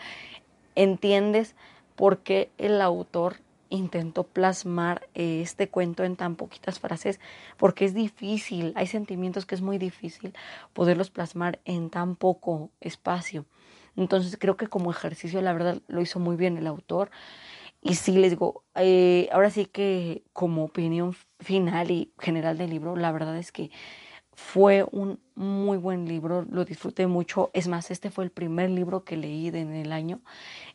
entiendes 0.75 1.55
por 1.95 2.19
qué 2.19 2.49
el 2.57 2.81
autor 2.81 3.37
intentó 3.71 4.23
plasmar 4.23 5.07
eh, 5.15 5.41
este 5.41 5.69
cuento 5.69 6.03
en 6.03 6.15
tan 6.15 6.35
poquitas 6.35 6.79
frases, 6.79 7.19
porque 7.57 7.85
es 7.85 7.93
difícil, 7.95 8.73
hay 8.75 8.85
sentimientos 8.85 9.45
que 9.47 9.55
es 9.55 9.61
muy 9.61 9.79
difícil 9.79 10.33
poderlos 10.73 11.09
plasmar 11.09 11.59
en 11.65 11.89
tan 11.89 12.15
poco 12.15 12.69
espacio. 12.79 13.45
Entonces 13.95 14.37
creo 14.39 14.57
que 14.57 14.67
como 14.67 14.91
ejercicio 14.91 15.41
la 15.41 15.53
verdad 15.53 15.81
lo 15.87 16.01
hizo 16.01 16.19
muy 16.19 16.35
bien 16.35 16.57
el 16.57 16.67
autor. 16.67 17.09
Y 17.81 17.95
sí, 17.95 18.11
les 18.11 18.31
digo, 18.31 18.63
eh, 18.75 19.27
ahora 19.31 19.49
sí 19.49 19.65
que 19.65 20.23
como 20.33 20.65
opinión 20.65 21.15
final 21.39 21.89
y 21.89 22.13
general 22.19 22.57
del 22.57 22.69
libro, 22.69 22.95
la 22.95 23.11
verdad 23.11 23.37
es 23.37 23.51
que 23.51 23.71
fue 24.33 24.85
un 24.91 25.19
muy 25.35 25.77
buen 25.77 26.07
libro, 26.07 26.45
lo 26.49 26.65
disfruté 26.65 27.07
mucho. 27.07 27.49
Es 27.53 27.67
más, 27.67 27.91
este 27.91 28.11
fue 28.11 28.23
el 28.23 28.31
primer 28.31 28.69
libro 28.69 29.03
que 29.03 29.17
leí 29.17 29.47
en 29.47 29.73
el 29.73 29.91
año. 29.91 30.21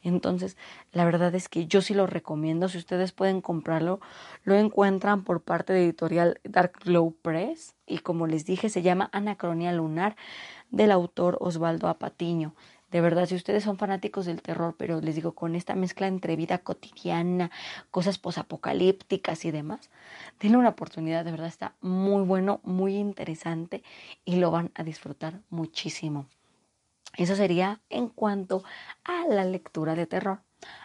Entonces, 0.03 0.57
la 0.93 1.05
verdad 1.05 1.35
es 1.35 1.49
que 1.49 1.67
yo 1.67 1.81
sí 1.81 1.95
lo 1.95 2.07
recomiendo. 2.07 2.69
Si 2.69 2.79
ustedes 2.79 3.13
pueden 3.13 3.41
comprarlo, 3.41 4.01
lo 4.45 4.55
encuentran 4.55 5.25
por 5.25 5.43
parte 5.43 5.73
de 5.73 5.85
editorial 5.85 6.41
Dark 6.45 6.73
Glow 6.85 7.15
Press. 7.23 7.75
Y 7.87 7.99
como 7.99 8.27
les 8.27 8.45
dije, 8.45 8.69
se 8.69 8.83
llama 8.83 9.09
Anacronía 9.13 9.73
Lunar 9.73 10.17
del 10.71 10.91
autor 10.91 11.39
Osvaldo 11.41 11.89
Apatiño. 11.89 12.55
De 12.91 13.01
verdad, 13.01 13.27
si 13.27 13.35
ustedes 13.35 13.65
son 13.65 13.79
fanáticos 13.79 14.27
del 14.27 14.43
terror, 14.43 14.75
pero 14.79 15.01
les 15.01 15.17
digo, 15.17 15.33
con 15.33 15.57
esta 15.57 15.75
mezcla 15.75 16.07
entre 16.07 16.37
vida 16.37 16.59
cotidiana, 16.59 17.51
cosas 17.91 18.19
posapocalípticas 18.19 19.45
y 19.45 19.51
demás, 19.51 19.91
denle 20.41 20.59
una 20.59 20.71
oportunidad, 20.71 21.25
de 21.25 21.33
verdad 21.33 21.49
está 21.49 21.75
muy 21.81 22.23
bueno, 22.23 22.61
muy 22.63 22.97
interesante 22.97 23.83
y 24.25 24.37
lo 24.37 24.51
van 24.51 24.71
a 24.75 24.85
disfrutar 24.85 25.41
muchísimo. 25.51 26.27
Eso 27.17 27.35
sería 27.35 27.81
en 27.91 28.09
cuanto 28.09 28.63
a 29.05 29.27
la 29.27 29.45
lectura 29.45 29.95
de 29.95 30.07
terror. 30.07 30.41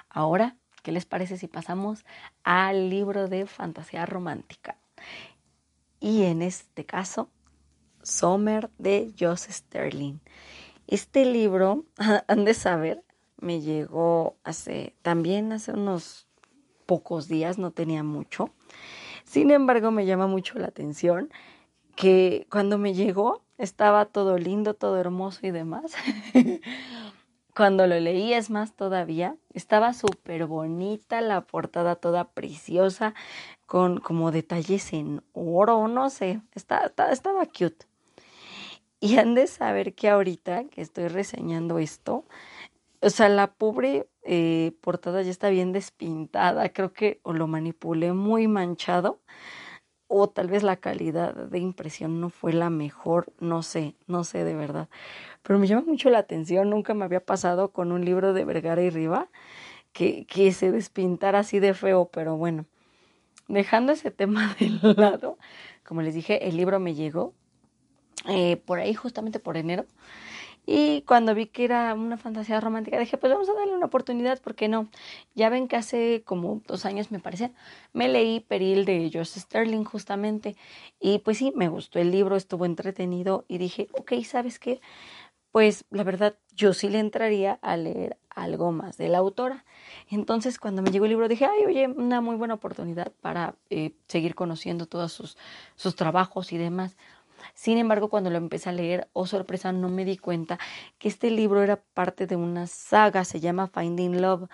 Ahora, 0.09 0.55
¿qué 0.81 0.91
les 0.91 1.05
parece 1.05 1.37
si 1.37 1.47
pasamos 1.47 2.03
al 2.43 2.89
libro 2.89 3.27
de 3.27 3.45
fantasía 3.45 4.05
romántica? 4.05 4.77
Y 5.99 6.23
en 6.23 6.41
este 6.41 6.85
caso, 6.85 7.29
Summer 8.01 8.71
de 8.77 9.13
Joss 9.19 9.47
Sterling. 9.49 10.19
Este 10.91 11.23
libro, 11.23 11.85
han 12.27 12.43
de 12.43 12.53
saber, 12.53 13.01
me 13.37 13.61
llegó 13.61 14.35
hace, 14.43 14.93
también 15.01 15.53
hace 15.53 15.71
unos 15.71 16.27
pocos 16.85 17.29
días, 17.29 17.57
no 17.57 17.71
tenía 17.71 18.03
mucho. 18.03 18.49
Sin 19.23 19.51
embargo, 19.51 19.91
me 19.91 20.05
llama 20.05 20.27
mucho 20.27 20.59
la 20.59 20.67
atención 20.67 21.29
que 21.95 22.45
cuando 22.51 22.77
me 22.77 22.93
llegó 22.93 23.41
estaba 23.57 24.03
todo 24.03 24.37
lindo, 24.37 24.73
todo 24.73 24.97
hermoso 24.97 25.47
y 25.47 25.51
demás. 25.51 25.93
cuando 27.55 27.87
lo 27.87 27.97
leí, 27.97 28.33
es 28.33 28.49
más 28.49 28.75
todavía, 28.75 29.37
estaba 29.53 29.93
súper 29.93 30.45
bonita, 30.45 31.21
la 31.21 31.39
portada 31.39 31.95
toda 31.95 32.31
preciosa, 32.31 33.13
con 33.65 34.01
como 34.01 34.33
detalles 34.33 34.91
en 34.91 35.23
oro, 35.31 35.87
no 35.87 36.09
sé, 36.09 36.41
estaba 36.53 37.45
cute. 37.45 37.90
Y 39.01 39.17
han 39.17 39.33
de 39.35 39.47
saber 39.47 39.95
que 39.95 40.09
ahorita 40.09 40.65
que 40.65 40.81
estoy 40.81 41.07
reseñando 41.07 41.79
esto, 41.79 42.23
o 43.01 43.09
sea, 43.09 43.29
la 43.29 43.47
pobre 43.51 44.07
eh, 44.23 44.73
portada 44.81 45.23
ya 45.23 45.31
está 45.31 45.49
bien 45.49 45.71
despintada. 45.73 46.69
Creo 46.69 46.93
que 46.93 47.19
o 47.23 47.33
lo 47.33 47.47
manipulé 47.47 48.13
muy 48.13 48.47
manchado 48.47 49.19
o 50.07 50.29
tal 50.29 50.49
vez 50.49 50.61
la 50.61 50.75
calidad 50.77 51.33
de 51.33 51.59
impresión 51.59 52.21
no 52.21 52.29
fue 52.29 52.53
la 52.53 52.69
mejor, 52.69 53.33
no 53.39 53.63
sé, 53.63 53.95
no 54.07 54.23
sé 54.23 54.43
de 54.43 54.55
verdad. 54.55 54.87
Pero 55.41 55.57
me 55.57 55.67
llama 55.67 55.83
mucho 55.87 56.09
la 56.11 56.19
atención, 56.19 56.69
nunca 56.69 56.93
me 56.93 57.05
había 57.05 57.25
pasado 57.25 57.71
con 57.71 57.91
un 57.91 58.05
libro 58.05 58.33
de 58.33 58.45
Vergara 58.45 58.83
y 58.83 58.91
Riva 58.91 59.29
que, 59.93 60.25
que 60.27 60.51
se 60.51 60.71
despintara 60.71 61.39
así 61.39 61.59
de 61.59 61.73
feo, 61.73 62.09
pero 62.13 62.37
bueno, 62.37 62.65
dejando 63.47 63.93
ese 63.93 64.11
tema 64.11 64.55
de 64.59 64.69
lado, 64.95 65.37
como 65.83 66.01
les 66.03 66.13
dije, 66.13 66.47
el 66.47 66.57
libro 66.57 66.79
me 66.79 66.93
llegó 66.93 67.33
eh, 68.27 68.57
por 68.57 68.79
ahí 68.79 68.93
justamente 68.93 69.39
por 69.39 69.57
enero. 69.57 69.85
Y 70.65 71.01
cuando 71.01 71.33
vi 71.33 71.47
que 71.47 71.65
era 71.65 71.93
una 71.95 72.17
fantasía 72.17 72.59
romántica, 72.59 72.99
dije, 72.99 73.17
pues 73.17 73.33
vamos 73.33 73.49
a 73.49 73.53
darle 73.53 73.73
una 73.73 73.87
oportunidad, 73.87 74.39
¿por 74.41 74.53
qué 74.53 74.67
no? 74.67 74.89
Ya 75.33 75.49
ven 75.49 75.67
que 75.67 75.75
hace 75.75 76.21
como 76.23 76.61
dos 76.67 76.85
años, 76.85 77.11
me 77.11 77.19
parece, 77.19 77.51
me 77.93 78.07
leí 78.07 78.41
Peril 78.41 78.85
de 78.85 79.09
Josh 79.11 79.39
Sterling 79.39 79.83
justamente. 79.83 80.55
Y 80.99 81.19
pues 81.19 81.39
sí, 81.39 81.51
me 81.55 81.67
gustó 81.67 81.99
el 81.99 82.11
libro, 82.11 82.35
estuvo 82.35 82.65
entretenido 82.65 83.43
y 83.47 83.57
dije, 83.57 83.87
ok, 83.93 84.13
¿sabes 84.23 84.59
qué? 84.59 84.81
Pues 85.51 85.83
la 85.89 86.03
verdad, 86.03 86.37
yo 86.55 86.73
sí 86.73 86.89
le 86.89 86.99
entraría 86.99 87.59
a 87.61 87.75
leer 87.75 88.17
algo 88.29 88.71
más 88.71 88.97
de 88.97 89.09
la 89.09 89.17
autora. 89.17 89.65
Entonces, 90.09 90.59
cuando 90.59 90.81
me 90.81 90.91
llegó 90.91 91.05
el 91.05 91.11
libro, 91.11 91.27
dije, 91.27 91.45
ay, 91.45 91.65
oye, 91.65 91.87
una 91.87 92.21
muy 92.21 92.35
buena 92.35 92.53
oportunidad 92.53 93.11
para 93.19 93.55
eh, 93.69 93.93
seguir 94.07 94.35
conociendo 94.35 94.85
todos 94.85 95.11
sus, 95.11 95.37
sus 95.75 95.95
trabajos 95.95 96.53
y 96.53 96.57
demás. 96.57 96.95
Sin 97.53 97.77
embargo, 97.77 98.09
cuando 98.09 98.29
lo 98.29 98.37
empecé 98.37 98.69
a 98.69 98.73
leer, 98.73 99.09
oh 99.13 99.25
sorpresa, 99.25 99.71
no 99.71 99.89
me 99.89 100.05
di 100.05 100.17
cuenta 100.17 100.59
que 100.97 101.07
este 101.07 101.31
libro 101.31 101.61
era 101.63 101.81
parte 101.93 102.27
de 102.27 102.35
una 102.35 102.67
saga, 102.67 103.23
se 103.25 103.39
llama 103.39 103.67
Finding 103.67 104.21
Love. 104.21 104.49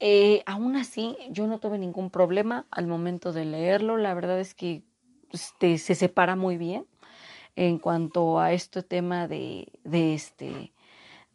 Eh, 0.00 0.42
aún 0.46 0.76
así, 0.76 1.16
yo 1.30 1.46
no 1.46 1.60
tuve 1.60 1.78
ningún 1.78 2.10
problema 2.10 2.66
al 2.70 2.86
momento 2.86 3.32
de 3.32 3.44
leerlo. 3.44 3.96
La 3.96 4.14
verdad 4.14 4.40
es 4.40 4.54
que 4.54 4.82
este, 5.30 5.78
se 5.78 5.94
separa 5.94 6.36
muy 6.36 6.56
bien 6.56 6.86
en 7.56 7.78
cuanto 7.78 8.40
a 8.40 8.52
este 8.52 8.82
tema 8.82 9.28
de, 9.28 9.68
de 9.84 10.14
este 10.14 10.71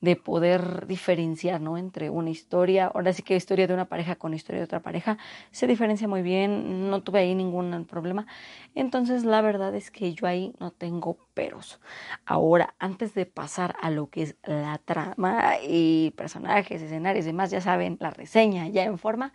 de 0.01 0.15
poder 0.15 0.85
diferenciar, 0.85 1.59
¿no? 1.59 1.77
Entre 1.77 2.09
una 2.09 2.29
historia, 2.29 2.85
ahora 2.87 3.13
sí 3.13 3.23
que 3.23 3.35
historia 3.35 3.67
de 3.67 3.73
una 3.73 3.85
pareja 3.85 4.15
con 4.15 4.33
historia 4.33 4.59
de 4.59 4.65
otra 4.65 4.81
pareja, 4.81 5.17
se 5.51 5.65
diferencia 5.65 6.07
muy 6.07 6.21
bien, 6.21 6.89
no 6.89 7.01
tuve 7.01 7.19
ahí 7.19 7.33
ningún 7.33 7.85
problema. 7.85 8.27
Entonces, 8.75 9.23
la 9.23 9.41
verdad 9.41 9.73
es 9.75 9.89
que 9.89 10.13
yo 10.13 10.27
ahí 10.27 10.53
no 10.59 10.71
tengo 10.71 11.17
peros. 11.33 11.79
Ahora, 12.25 12.75
antes 12.79 13.13
de 13.15 13.25
pasar 13.25 13.75
a 13.81 13.89
lo 13.89 14.09
que 14.09 14.23
es 14.23 14.35
la 14.43 14.77
trama 14.77 15.55
y 15.67 16.11
personajes, 16.11 16.81
escenarios 16.81 17.25
y 17.25 17.29
demás, 17.29 17.49
ya 17.49 17.61
saben, 17.61 17.97
la 17.99 18.11
reseña 18.11 18.67
ya 18.67 18.83
en 18.83 18.99
forma, 18.99 19.33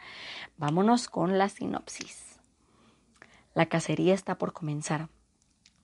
vámonos 0.57 1.09
con 1.09 1.39
la 1.39 1.49
sinopsis. 1.49 2.41
La 3.55 3.67
cacería 3.67 4.15
está 4.15 4.39
por 4.39 4.53
comenzar. 4.53 5.09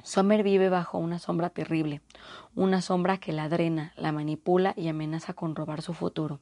Sommer 0.02 0.42
vive 0.42 0.68
bajo 0.68 0.98
una 0.98 1.18
sombra 1.18 1.50
terrible, 1.50 2.00
una 2.54 2.80
sombra 2.82 3.18
que 3.18 3.32
la 3.32 3.48
drena, 3.48 3.92
la 3.96 4.12
manipula 4.12 4.72
y 4.76 4.88
amenaza 4.88 5.34
con 5.34 5.56
robar 5.56 5.82
su 5.82 5.92
futuro. 5.92 6.40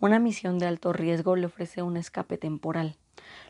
Una 0.00 0.20
misión 0.20 0.58
de 0.58 0.66
alto 0.66 0.92
riesgo 0.92 1.34
le 1.34 1.46
ofrece 1.46 1.82
un 1.82 1.96
escape 1.96 2.38
temporal. 2.38 2.96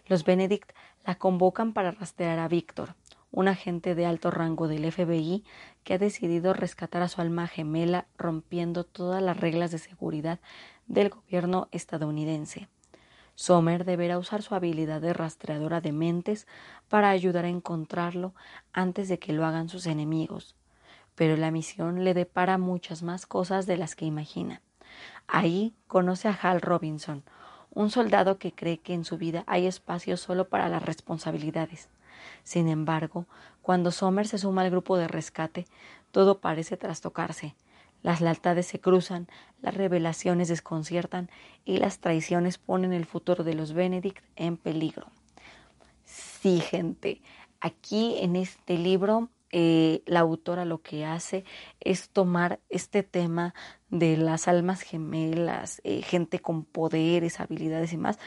Los 0.06 0.24
Benedict 0.24 0.72
la 1.04 1.16
convocan 1.16 1.74
para 1.74 1.90
rastrear 1.90 2.38
a 2.38 2.48
Víctor, 2.48 2.94
un 3.30 3.48
agente 3.48 3.94
de 3.94 4.06
alto 4.06 4.30
rango 4.30 4.66
del 4.66 4.90
FBI 4.90 5.44
que 5.84 5.94
ha 5.94 5.98
decidido 5.98 6.54
rescatar 6.54 7.02
a 7.02 7.08
su 7.08 7.20
alma 7.20 7.46
gemela 7.46 8.06
rompiendo 8.16 8.84
todas 8.84 9.22
las 9.22 9.38
reglas 9.38 9.70
de 9.70 9.78
seguridad 9.78 10.40
del 10.86 11.10
gobierno 11.10 11.68
estadounidense. 11.70 12.68
Sommer 13.38 13.84
deberá 13.84 14.18
usar 14.18 14.42
su 14.42 14.56
habilidad 14.56 15.00
de 15.00 15.12
rastreadora 15.12 15.80
de 15.80 15.92
mentes 15.92 16.48
para 16.88 17.10
ayudar 17.10 17.44
a 17.44 17.48
encontrarlo 17.48 18.34
antes 18.72 19.08
de 19.08 19.20
que 19.20 19.32
lo 19.32 19.46
hagan 19.46 19.68
sus 19.68 19.86
enemigos. 19.86 20.56
Pero 21.14 21.36
la 21.36 21.52
misión 21.52 22.02
le 22.02 22.14
depara 22.14 22.58
muchas 22.58 23.04
más 23.04 23.26
cosas 23.26 23.66
de 23.66 23.76
las 23.76 23.94
que 23.94 24.06
imagina. 24.06 24.60
Ahí 25.28 25.72
conoce 25.86 26.26
a 26.26 26.32
Hal 26.32 26.60
Robinson, 26.60 27.22
un 27.70 27.90
soldado 27.90 28.38
que 28.38 28.50
cree 28.50 28.78
que 28.78 28.92
en 28.92 29.04
su 29.04 29.18
vida 29.18 29.44
hay 29.46 29.68
espacio 29.68 30.16
solo 30.16 30.48
para 30.48 30.68
las 30.68 30.82
responsabilidades. 30.82 31.88
Sin 32.42 32.66
embargo, 32.66 33.26
cuando 33.62 33.92
Sommer 33.92 34.26
se 34.26 34.38
suma 34.38 34.62
al 34.62 34.70
grupo 34.70 34.96
de 34.96 35.06
rescate, 35.06 35.68
todo 36.10 36.40
parece 36.40 36.76
trastocarse. 36.76 37.54
Las 38.02 38.20
lealtades 38.20 38.66
se 38.66 38.80
cruzan, 38.80 39.28
las 39.60 39.74
revelaciones 39.74 40.48
desconciertan 40.48 41.30
y 41.64 41.78
las 41.78 41.98
traiciones 41.98 42.58
ponen 42.58 42.92
el 42.92 43.06
futuro 43.06 43.44
de 43.44 43.54
los 43.54 43.72
Benedict 43.72 44.24
en 44.36 44.56
peligro. 44.56 45.06
Sí, 46.04 46.60
gente, 46.60 47.20
aquí 47.60 48.16
en 48.20 48.36
este 48.36 48.78
libro 48.78 49.30
eh, 49.50 50.02
la 50.04 50.20
autora 50.20 50.66
lo 50.66 50.82
que 50.82 51.06
hace 51.06 51.44
es 51.80 52.10
tomar 52.10 52.60
este 52.68 53.02
tema 53.02 53.54
de 53.88 54.18
las 54.18 54.46
almas 54.46 54.82
gemelas, 54.82 55.80
eh, 55.84 56.02
gente 56.02 56.40
con 56.40 56.64
poderes, 56.64 57.40
habilidades 57.40 57.94
y 57.94 57.96
más, 57.96 58.18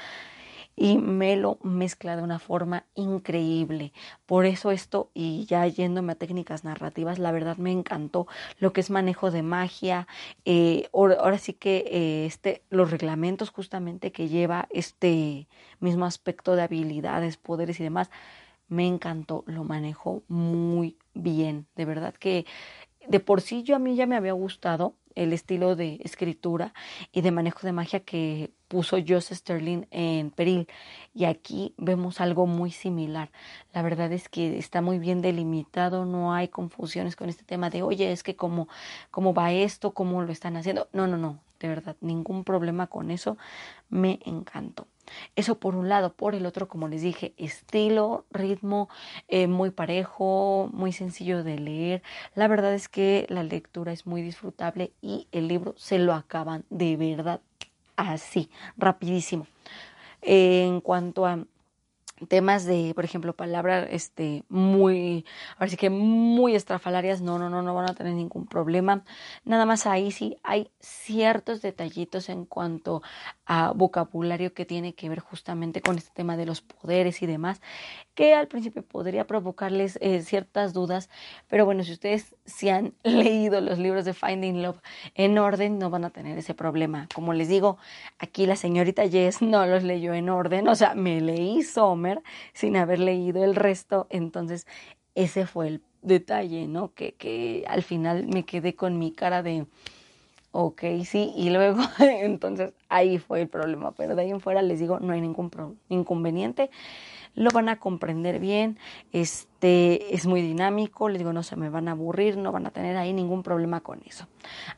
y 0.76 0.98
me 0.98 1.36
lo 1.36 1.58
mezcla 1.64 2.16
de 2.16 2.24
una 2.24 2.40
forma 2.40 2.86
increíble. 2.96 3.94
Por 4.26 4.46
eso 4.46 4.72
esto, 4.72 5.12
y 5.14 5.46
ya 5.46 5.68
yéndome 5.68 6.14
a 6.14 6.16
técnicas 6.16 6.64
narrativas, 6.64 7.20
la 7.20 7.32
verdad 7.32 7.58
me 7.58 7.72
encantó 7.72 8.28
lo 8.60 8.74
que 8.74 8.82
es 8.82 8.90
manejo 8.90 9.32
de 9.32 9.44
magia. 9.44 10.08
Eh, 10.46 10.90
ahora, 10.94 11.38
sí 11.38 11.54
que 11.54 11.86
eh, 11.88 12.26
este, 12.26 12.64
los 12.70 12.92
reglamentos 12.92 13.50
justamente 13.50 14.12
que 14.12 14.28
lleva 14.30 14.68
este 14.72 15.48
mismo 15.80 16.06
aspecto 16.06 16.56
de 16.56 16.64
habilidades, 16.64 17.38
poderes 17.38 17.80
y 17.80 17.84
demás, 17.84 18.10
me 18.68 18.88
encantó, 18.88 19.44
lo 19.48 19.64
manejo 19.66 20.24
muy 20.28 20.98
bien. 21.14 21.68
De 21.76 21.86
verdad 21.86 22.14
que 22.14 22.46
de 23.08 23.20
por 23.20 23.42
sí 23.42 23.64
yo 23.64 23.76
a 23.76 23.80
mí 23.80 23.96
ya 23.96 24.08
me 24.08 24.16
había 24.16 24.34
gustado 24.34 24.96
el 25.16 25.34
estilo 25.34 25.76
de 25.76 26.00
escritura 26.04 26.74
y 27.12 27.22
de 27.22 27.32
manejo 27.32 27.66
de 27.66 27.72
magia 27.72 28.02
que 28.02 28.52
puso 28.68 28.98
Joseph 29.06 29.38
Sterling 29.38 29.86
en 29.92 30.32
Peril 30.32 30.68
y 31.14 31.26
aquí 31.26 31.74
vemos 31.78 32.22
algo 32.22 32.48
muy 32.48 32.72
similar. 32.72 33.32
La 33.74 33.82
verdad 33.82 34.12
es 34.14 34.30
que 34.30 34.58
está 34.58 34.82
muy 34.82 34.98
bien 34.98 35.22
delimitado, 35.22 36.06
no 36.06 36.34
hay 36.34 36.48
confusiones 36.48 37.16
con 37.16 37.30
este 37.30 37.44
tema 37.44 37.70
de, 37.70 37.84
oye, 37.84 38.12
es 38.12 38.24
que 38.24 38.36
cómo, 38.36 38.70
cómo 39.12 39.34
va 39.34 39.52
esto, 39.52 39.94
cómo 39.94 40.22
lo 40.22 40.32
están 40.32 40.56
haciendo. 40.56 40.88
No, 40.94 41.08
no, 41.08 41.18
no, 41.18 41.40
de 41.60 41.68
verdad, 41.68 41.98
ningún 42.02 42.44
problema 42.44 42.88
con 42.88 43.12
eso. 43.12 43.38
Me 43.90 44.20
encantó. 44.26 44.88
Eso 45.36 45.60
por 45.60 45.76
un 45.76 45.90
lado, 45.90 46.14
por 46.14 46.36
el 46.36 46.46
otro, 46.46 46.68
como 46.68 46.88
les 46.88 47.02
dije, 47.02 47.34
estilo, 47.38 48.26
ritmo 48.32 48.90
eh, 49.28 49.48
muy 49.48 49.72
parejo, 49.72 50.70
muy 50.74 50.92
sencillo 50.92 51.44
de 51.44 51.60
leer. 51.60 52.04
La 52.36 52.48
verdad 52.48 52.74
es 52.74 52.90
que 52.90 53.26
la 53.30 53.44
lectura 53.44 53.92
es 53.92 54.06
muy 54.06 54.22
disfrutable 54.22 54.94
y 55.02 55.28
el 55.32 55.48
libro 55.48 55.74
se 55.78 56.00
lo 56.00 56.14
acaban 56.14 56.66
de 56.70 56.98
verdad 56.98 57.42
así, 57.96 58.50
rapidísimo. 58.78 59.48
en 60.24 60.82
cuanto 60.82 61.26
a 61.26 61.46
temas 62.28 62.66
de, 62.66 62.94
por 62.96 63.06
ejemplo, 63.06 63.34
palabras 63.34 63.88
este, 63.92 64.44
muy, 64.50 65.26
ahora 65.62 65.70
sí 65.70 65.78
que 65.78 65.92
muy 65.92 66.56
estrafalarias, 66.56 67.22
no, 67.22 67.38
no, 67.38 67.48
no, 67.48 67.62
no 67.62 67.76
van 67.76 67.88
a 67.88 67.94
tener 67.94 68.16
ningún 68.16 68.48
problema. 68.48 69.04
Nada 69.46 69.68
más 69.68 69.86
ahí 69.86 70.10
sí 70.10 70.38
hay 70.42 70.72
ciertos 70.80 71.62
detallitos 71.62 72.30
en 72.30 72.46
cuanto 72.46 73.04
a 73.46 73.72
vocabulario 73.72 74.56
que 74.56 74.66
tiene 74.66 74.96
que 74.96 75.08
ver 75.08 75.20
justamente 75.20 75.82
con 75.82 76.00
este 76.00 76.10
tema 76.16 76.36
de 76.36 76.48
los 76.48 76.62
poderes 76.62 77.22
y 77.22 77.28
demás, 77.28 77.62
que 78.16 78.34
al 78.34 78.48
principio 78.48 78.82
podría 78.82 79.28
provocarles 79.28 80.00
eh, 80.02 80.24
ciertas 80.24 80.74
dudas, 80.74 81.12
pero 81.48 81.64
bueno, 81.64 81.84
si 81.84 81.92
ustedes 81.92 82.36
se 82.44 82.72
han 82.72 82.96
leído 83.04 83.62
los 83.62 83.78
libros 83.78 84.04
de 84.04 84.16
Finding 84.16 84.64
Love 84.64 84.82
en 85.14 85.38
orden, 85.38 85.78
no 85.78 85.92
van 85.92 86.06
a 86.06 86.10
tener 86.10 86.40
ese 86.40 86.56
problema. 86.56 87.08
Como 87.14 87.34
les 87.34 87.50
digo, 87.50 87.78
aquí 88.18 88.48
la 88.48 88.56
señorita 88.56 89.08
Jess 89.08 89.44
no 89.44 89.64
los 89.68 89.84
leyó 89.84 90.16
en 90.16 90.28
orden, 90.30 90.68
o 90.68 90.74
sea, 90.74 90.96
me 90.96 91.22
leí 91.22 91.62
Sommer 91.62 92.24
sin 92.52 92.78
haber 92.78 92.98
leído 92.98 93.44
el 93.44 93.54
resto, 93.54 94.08
entonces 94.10 94.66
ese 95.16 95.46
fue 95.46 95.68
el 95.68 95.82
detalle, 96.02 96.68
¿no? 96.68 96.94
Que, 96.94 97.14
que 97.14 97.64
al 97.68 97.84
final 97.84 98.28
me 98.28 98.44
quedé 98.44 98.76
con 98.76 98.98
mi 98.98 99.12
cara 99.12 99.44
de 99.44 99.66
ok, 100.52 100.84
sí, 101.06 101.34
y 101.36 101.50
luego 101.50 101.82
entonces 102.00 102.74
ahí 102.90 103.18
fue 103.18 103.42
el 103.42 103.48
problema, 103.48 103.92
pero 103.92 104.16
de 104.16 104.24
ahí 104.24 104.32
en 104.32 104.42
fuera 104.42 104.62
les 104.62 104.80
digo, 104.80 105.00
no 105.00 105.14
hay 105.14 105.22
ningún 105.22 105.80
inconveniente, 105.90 106.70
lo 107.36 107.50
van 107.52 107.70
a 107.70 107.80
comprender 107.80 108.40
bien, 108.40 108.78
es 109.62 110.26
muy 110.26 110.42
dinámico, 110.42 111.10
les 111.10 111.20
digo, 111.20 111.34
no 111.34 111.44
se 111.44 111.56
me 111.56 111.70
van 111.70 111.88
a 111.88 111.92
aburrir, 111.92 112.38
no 112.38 112.52
van 112.52 112.66
a 112.66 112.72
tener 112.72 112.98
ahí 112.98 113.14
ningún 113.14 113.44
problema 113.44 113.82
con 113.82 114.02
eso. 114.06 114.28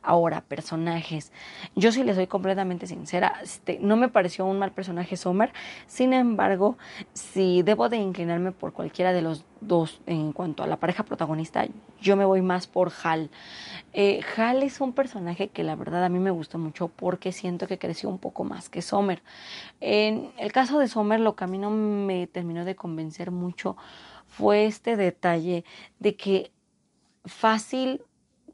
Ahora, 0.02 0.42
personajes, 0.42 1.32
yo 1.76 1.92
sí 1.92 2.04
les 2.04 2.16
soy 2.16 2.28
completamente 2.28 2.88
sincera, 2.88 3.40
este, 3.42 3.80
no 3.80 3.96
me 3.96 4.10
pareció 4.10 4.46
un 4.46 4.60
mal 4.60 4.72
personaje 4.72 5.16
Sommer, 5.16 5.54
sin 5.88 6.14
embargo, 6.14 6.78
si 7.14 7.64
debo 7.64 7.90
de 7.90 7.98
inclinarme 7.98 8.52
por 8.52 8.74
cualquiera 8.74 9.14
de 9.14 9.22
los 9.22 9.46
dos 9.62 10.02
en 10.06 10.34
cuanto 10.34 10.64
a 10.64 10.68
la 10.68 10.78
pareja 10.78 11.04
protagonista, 11.04 11.66
yo 12.02 12.18
me 12.18 12.26
voy 12.26 12.42
más 12.42 12.68
por 12.68 12.92
Hal. 13.04 13.30
Eh, 13.94 14.22
Hal 14.36 14.64
es 14.64 14.82
un 14.82 14.94
personaje 14.94 15.48
que 15.48 15.64
la 15.64 15.76
verdad 15.76 16.04
a 16.04 16.10
mí 16.10 16.20
me 16.20 16.32
gustó 16.32 16.58
mucho 16.58 16.90
porque 16.90 17.32
siento 17.32 17.68
que 17.68 17.78
creció 17.78 18.10
un 18.10 18.18
poco 18.18 18.44
más 18.44 18.70
que 18.70 18.82
Sommer. 18.82 19.22
En 19.80 20.32
el 20.38 20.52
caso 20.52 20.80
de 20.80 20.88
Sommer, 20.88 21.20
lo 21.20 21.36
que 21.36 21.46
a 21.46 21.48
mí 21.48 21.58
no 21.58 21.70
me 21.70 22.28
terminó 22.28 22.66
de 22.66 22.76
convencer 22.76 23.32
mucho 23.32 23.78
fue 24.34 24.66
este 24.66 24.98
detalle 24.98 25.64
de 26.00 26.16
que 26.16 26.52
fácil, 27.26 28.02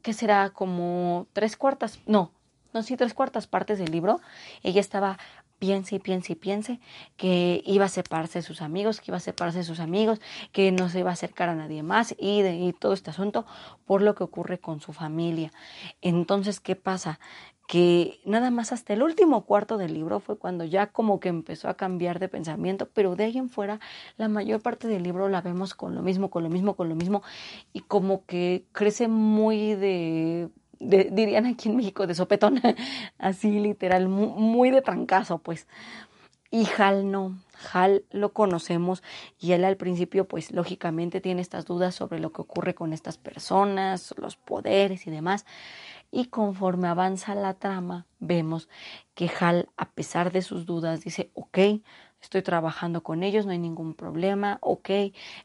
que 0.02 0.12
será 0.12 0.50
como 0.50 1.26
tres 1.32 1.56
cuartas, 1.56 2.00
no, 2.06 2.32
no, 2.74 2.82
sí, 2.82 2.96
tres 2.96 3.14
cuartas 3.14 3.46
partes 3.46 3.78
del 3.78 3.90
libro, 3.90 4.20
ella 4.62 4.80
estaba 4.80 5.18
piense 5.58 5.96
y 5.96 5.98
piense 5.98 6.32
y 6.32 6.36
piense 6.36 6.80
que 7.16 7.62
iba 7.66 7.84
a 7.84 7.88
separarse 7.88 8.38
de 8.38 8.42
sus 8.42 8.62
amigos, 8.62 9.00
que 9.00 9.10
iba 9.10 9.18
a 9.18 9.20
separarse 9.20 9.58
de 9.58 9.64
sus 9.64 9.78
amigos, 9.78 10.20
que 10.52 10.72
no 10.72 10.88
se 10.88 11.00
iba 11.00 11.10
a 11.10 11.12
acercar 11.12 11.48
a 11.50 11.54
nadie 11.54 11.82
más 11.82 12.14
y, 12.18 12.42
de, 12.42 12.56
y 12.56 12.72
todo 12.72 12.94
este 12.94 13.10
asunto 13.10 13.46
por 13.84 14.00
lo 14.00 14.14
que 14.14 14.24
ocurre 14.24 14.58
con 14.58 14.80
su 14.80 14.92
familia. 14.92 15.52
Entonces, 16.00 16.60
¿qué 16.60 16.76
pasa? 16.76 17.20
Que 17.70 18.18
nada 18.24 18.50
más 18.50 18.72
hasta 18.72 18.94
el 18.94 19.02
último 19.04 19.44
cuarto 19.44 19.78
del 19.78 19.94
libro 19.94 20.18
fue 20.18 20.36
cuando 20.36 20.64
ya 20.64 20.88
como 20.88 21.20
que 21.20 21.28
empezó 21.28 21.68
a 21.68 21.74
cambiar 21.74 22.18
de 22.18 22.28
pensamiento, 22.28 22.88
pero 22.92 23.14
de 23.14 23.22
ahí 23.22 23.38
en 23.38 23.48
fuera 23.48 23.78
la 24.16 24.26
mayor 24.26 24.60
parte 24.60 24.88
del 24.88 25.04
libro 25.04 25.28
la 25.28 25.40
vemos 25.40 25.74
con 25.74 25.94
lo 25.94 26.02
mismo, 26.02 26.30
con 26.30 26.42
lo 26.42 26.50
mismo, 26.50 26.74
con 26.74 26.88
lo 26.88 26.96
mismo, 26.96 27.22
y 27.72 27.82
como 27.82 28.26
que 28.26 28.64
crece 28.72 29.06
muy 29.06 29.76
de 29.76 30.50
dirían 30.80 31.46
aquí 31.46 31.68
en 31.68 31.76
México, 31.76 32.08
de 32.08 32.16
sopetón, 32.16 32.60
así 33.18 33.60
literal, 33.60 34.08
muy, 34.08 34.70
de 34.70 34.82
trancazo, 34.82 35.38
pues. 35.38 35.68
Y 36.50 36.66
Hal 36.76 37.08
no, 37.08 37.38
Hal 37.72 38.02
lo 38.10 38.32
conocemos 38.32 39.04
y 39.38 39.52
él 39.52 39.64
al 39.64 39.76
principio 39.76 40.26
pues 40.26 40.50
lógicamente 40.50 41.20
tiene 41.20 41.40
estas 41.40 41.66
dudas 41.66 41.94
sobre 41.94 42.18
lo 42.18 42.32
que 42.32 42.42
ocurre 42.42 42.74
con 42.74 42.92
estas 42.92 43.18
personas, 43.18 44.12
los 44.16 44.34
poderes 44.34 45.06
y 45.06 45.12
demás. 45.12 45.46
Y 46.10 46.26
conforme 46.26 46.88
avanza 46.88 47.34
la 47.34 47.54
trama, 47.54 48.06
vemos 48.18 48.68
que 49.14 49.30
Hal, 49.40 49.68
a 49.76 49.90
pesar 49.92 50.32
de 50.32 50.42
sus 50.42 50.66
dudas, 50.66 51.02
dice, 51.02 51.30
ok, 51.34 51.58
estoy 52.20 52.42
trabajando 52.42 53.02
con 53.02 53.22
ellos, 53.22 53.46
no 53.46 53.52
hay 53.52 53.58
ningún 53.58 53.94
problema, 53.94 54.58
ok, 54.60 54.90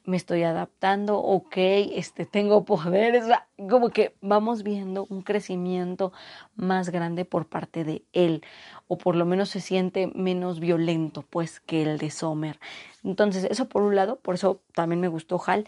me 0.04 0.18
estoy 0.18 0.44
adaptando, 0.44 1.18
ok, 1.18 1.54
este, 1.58 2.26
tengo 2.26 2.66
poderes, 2.66 3.26
como 3.70 3.90
que 3.90 4.16
vamos 4.22 4.64
viendo 4.64 5.06
un 5.10 5.22
crecimiento 5.22 6.12
más 6.56 6.90
grande 6.90 7.26
por 7.26 7.48
parte 7.48 7.84
de 7.84 8.04
él, 8.14 8.44
o 8.88 8.98
por 8.98 9.16
lo 9.16 9.26
menos 9.26 9.50
se 9.50 9.62
siente 9.62 10.12
menos 10.14 10.60
violento, 10.60 11.24
pues, 11.30 11.60
que 11.60 11.84
el 11.84 11.98
de 11.98 12.12
Sommer. 12.12 12.60
Entonces, 13.04 13.46
eso 13.46 13.70
por 13.70 13.84
un 13.84 13.96
lado, 13.96 14.18
por 14.20 14.36
eso 14.36 14.62
también 14.74 15.00
me 15.00 15.08
gustó 15.08 15.42
Hal, 15.46 15.66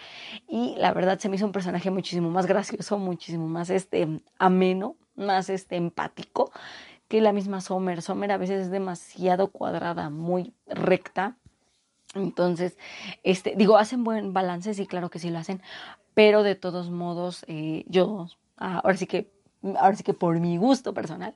y 0.48 0.76
la 0.78 0.94
verdad 0.94 1.20
se 1.20 1.30
me 1.30 1.38
hizo 1.38 1.46
un 1.46 1.52
personaje 1.52 1.90
muchísimo 1.92 2.30
más 2.30 2.48
gracioso, 2.48 2.98
muchísimo 2.98 3.48
más, 3.48 3.70
este, 3.70 4.22
ameno, 4.40 4.98
más, 5.16 5.50
este, 5.50 5.78
empático, 5.78 6.52
que 7.08 7.22
la 7.22 7.34
misma 7.34 7.62
Sommer. 7.62 8.02
Sommer 8.02 8.32
a 8.32 8.38
veces 8.38 8.64
es 8.64 8.72
demasiado 8.72 9.50
cuadrada, 9.52 10.10
muy 10.10 10.54
recta. 10.68 11.38
Entonces, 12.16 12.78
este, 13.24 13.56
digo, 13.56 13.78
hacen 13.78 14.04
buen 14.04 14.34
balance, 14.34 14.74
sí, 14.74 14.88
claro 14.88 15.10
que 15.10 15.20
sí 15.20 15.30
lo 15.30 15.40
hacen, 15.40 15.62
pero 16.14 16.44
de 16.44 16.56
todos 16.56 16.90
modos, 16.90 17.46
eh, 17.48 17.84
yo, 17.88 18.28
ah, 18.58 18.82
ahora 18.84 18.98
sí 18.98 19.08
que 19.08 19.30
ahora 19.80 19.96
sí 19.96 20.04
que 20.04 20.14
por 20.14 20.40
mi 20.40 20.58
gusto 20.58 20.94
personal, 20.94 21.36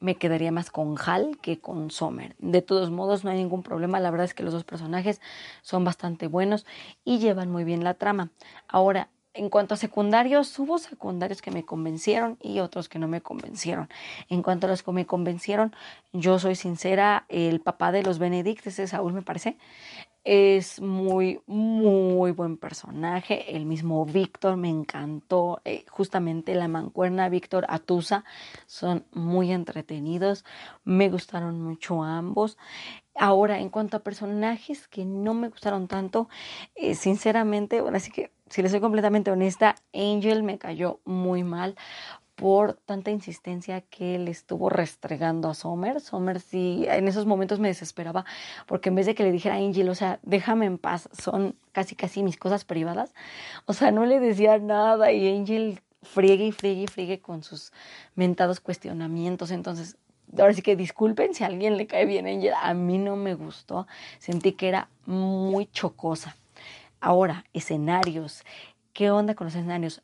me 0.00 0.16
quedaría 0.16 0.52
más 0.52 0.70
con 0.70 0.96
Hal 1.04 1.38
que 1.40 1.60
con 1.60 1.90
Sommer. 1.90 2.34
De 2.38 2.62
todos 2.62 2.90
modos, 2.90 3.24
no 3.24 3.30
hay 3.30 3.38
ningún 3.38 3.62
problema. 3.62 4.00
La 4.00 4.10
verdad 4.10 4.24
es 4.24 4.34
que 4.34 4.42
los 4.42 4.52
dos 4.52 4.64
personajes 4.64 5.20
son 5.62 5.84
bastante 5.84 6.26
buenos 6.26 6.66
y 7.04 7.18
llevan 7.18 7.50
muy 7.50 7.64
bien 7.64 7.84
la 7.84 7.94
trama. 7.94 8.30
Ahora, 8.68 9.08
en 9.32 9.48
cuanto 9.48 9.74
a 9.74 9.76
secundarios, 9.76 10.58
hubo 10.58 10.78
secundarios 10.78 11.40
que 11.42 11.50
me 11.50 11.64
convencieron 11.64 12.36
y 12.40 12.60
otros 12.60 12.88
que 12.88 12.98
no 12.98 13.08
me 13.08 13.20
convencieron. 13.20 13.88
En 14.28 14.42
cuanto 14.42 14.66
a 14.66 14.70
los 14.70 14.82
que 14.82 14.92
me 14.92 15.06
convencieron, 15.06 15.74
yo 16.12 16.38
soy 16.38 16.56
sincera, 16.56 17.26
el 17.28 17.60
papá 17.60 17.92
de 17.92 18.02
los 18.02 18.18
Benedict, 18.18 18.66
ese 18.66 18.86
Saúl 18.86 19.12
me 19.12 19.22
parece, 19.22 19.56
es 20.24 20.80
muy, 20.80 21.40
muy 21.46 22.32
buen 22.32 22.58
personaje. 22.58 23.56
El 23.56 23.64
mismo 23.64 24.04
Víctor 24.04 24.56
me 24.56 24.68
encantó. 24.68 25.60
Eh, 25.64 25.84
justamente 25.88 26.54
la 26.54 26.68
mancuerna 26.68 27.28
Víctor 27.28 27.66
Atusa 27.68 28.24
son 28.66 29.06
muy 29.12 29.52
entretenidos. 29.52 30.44
Me 30.84 31.08
gustaron 31.08 31.62
mucho 31.62 32.02
ambos. 32.02 32.58
Ahora, 33.14 33.60
en 33.60 33.70
cuanto 33.70 33.96
a 33.96 34.00
personajes 34.00 34.88
que 34.88 35.04
no 35.04 35.34
me 35.34 35.48
gustaron 35.48 35.88
tanto, 35.88 36.28
eh, 36.74 36.94
sinceramente, 36.94 37.80
bueno, 37.80 37.96
así 37.96 38.10
que 38.10 38.30
si 38.50 38.62
les 38.62 38.72
soy 38.72 38.80
completamente 38.80 39.30
honesta, 39.30 39.76
Angel 39.94 40.42
me 40.42 40.58
cayó 40.58 41.00
muy 41.04 41.44
mal 41.44 41.76
por 42.34 42.72
tanta 42.74 43.10
insistencia 43.10 43.82
que 43.82 44.18
le 44.18 44.30
estuvo 44.30 44.70
restregando 44.70 45.48
a 45.48 45.54
Sommer. 45.54 46.00
Sommer 46.00 46.40
sí, 46.40 46.84
en 46.88 47.06
esos 47.06 47.26
momentos 47.26 47.60
me 47.60 47.68
desesperaba 47.68 48.24
porque 48.66 48.88
en 48.88 48.96
vez 48.96 49.06
de 49.06 49.14
que 49.14 49.22
le 49.22 49.30
dijera 49.30 49.54
a 49.54 49.58
Angel, 49.58 49.88
o 49.88 49.94
sea, 49.94 50.18
déjame 50.22 50.66
en 50.66 50.78
paz, 50.78 51.08
son 51.12 51.54
casi 51.72 51.94
casi 51.94 52.22
mis 52.22 52.36
cosas 52.36 52.64
privadas, 52.64 53.14
o 53.66 53.72
sea, 53.72 53.90
no 53.92 54.04
le 54.04 54.18
decía 54.20 54.58
nada 54.58 55.12
y 55.12 55.28
Angel 55.28 55.80
friegue 56.02 56.46
y 56.46 56.52
friegue 56.52 56.82
y 56.82 56.86
friegue 56.86 57.20
con 57.20 57.42
sus 57.42 57.72
mentados 58.14 58.58
cuestionamientos. 58.60 59.50
Entonces, 59.50 59.96
ahora 60.38 60.54
sí 60.54 60.62
que 60.62 60.76
disculpen 60.76 61.34
si 61.34 61.44
a 61.44 61.48
alguien 61.48 61.76
le 61.76 61.86
cae 61.86 62.06
bien 62.06 62.26
Angel, 62.26 62.54
a 62.60 62.74
mí 62.74 62.98
no 62.98 63.16
me 63.16 63.34
gustó, 63.34 63.86
sentí 64.18 64.52
que 64.52 64.68
era 64.68 64.88
muy 65.06 65.66
chocosa. 65.66 66.34
Ahora, 67.00 67.44
escenarios. 67.52 68.44
¿Qué 68.92 69.10
onda 69.10 69.34
con 69.34 69.46
los 69.46 69.54
escenarios? 69.54 70.02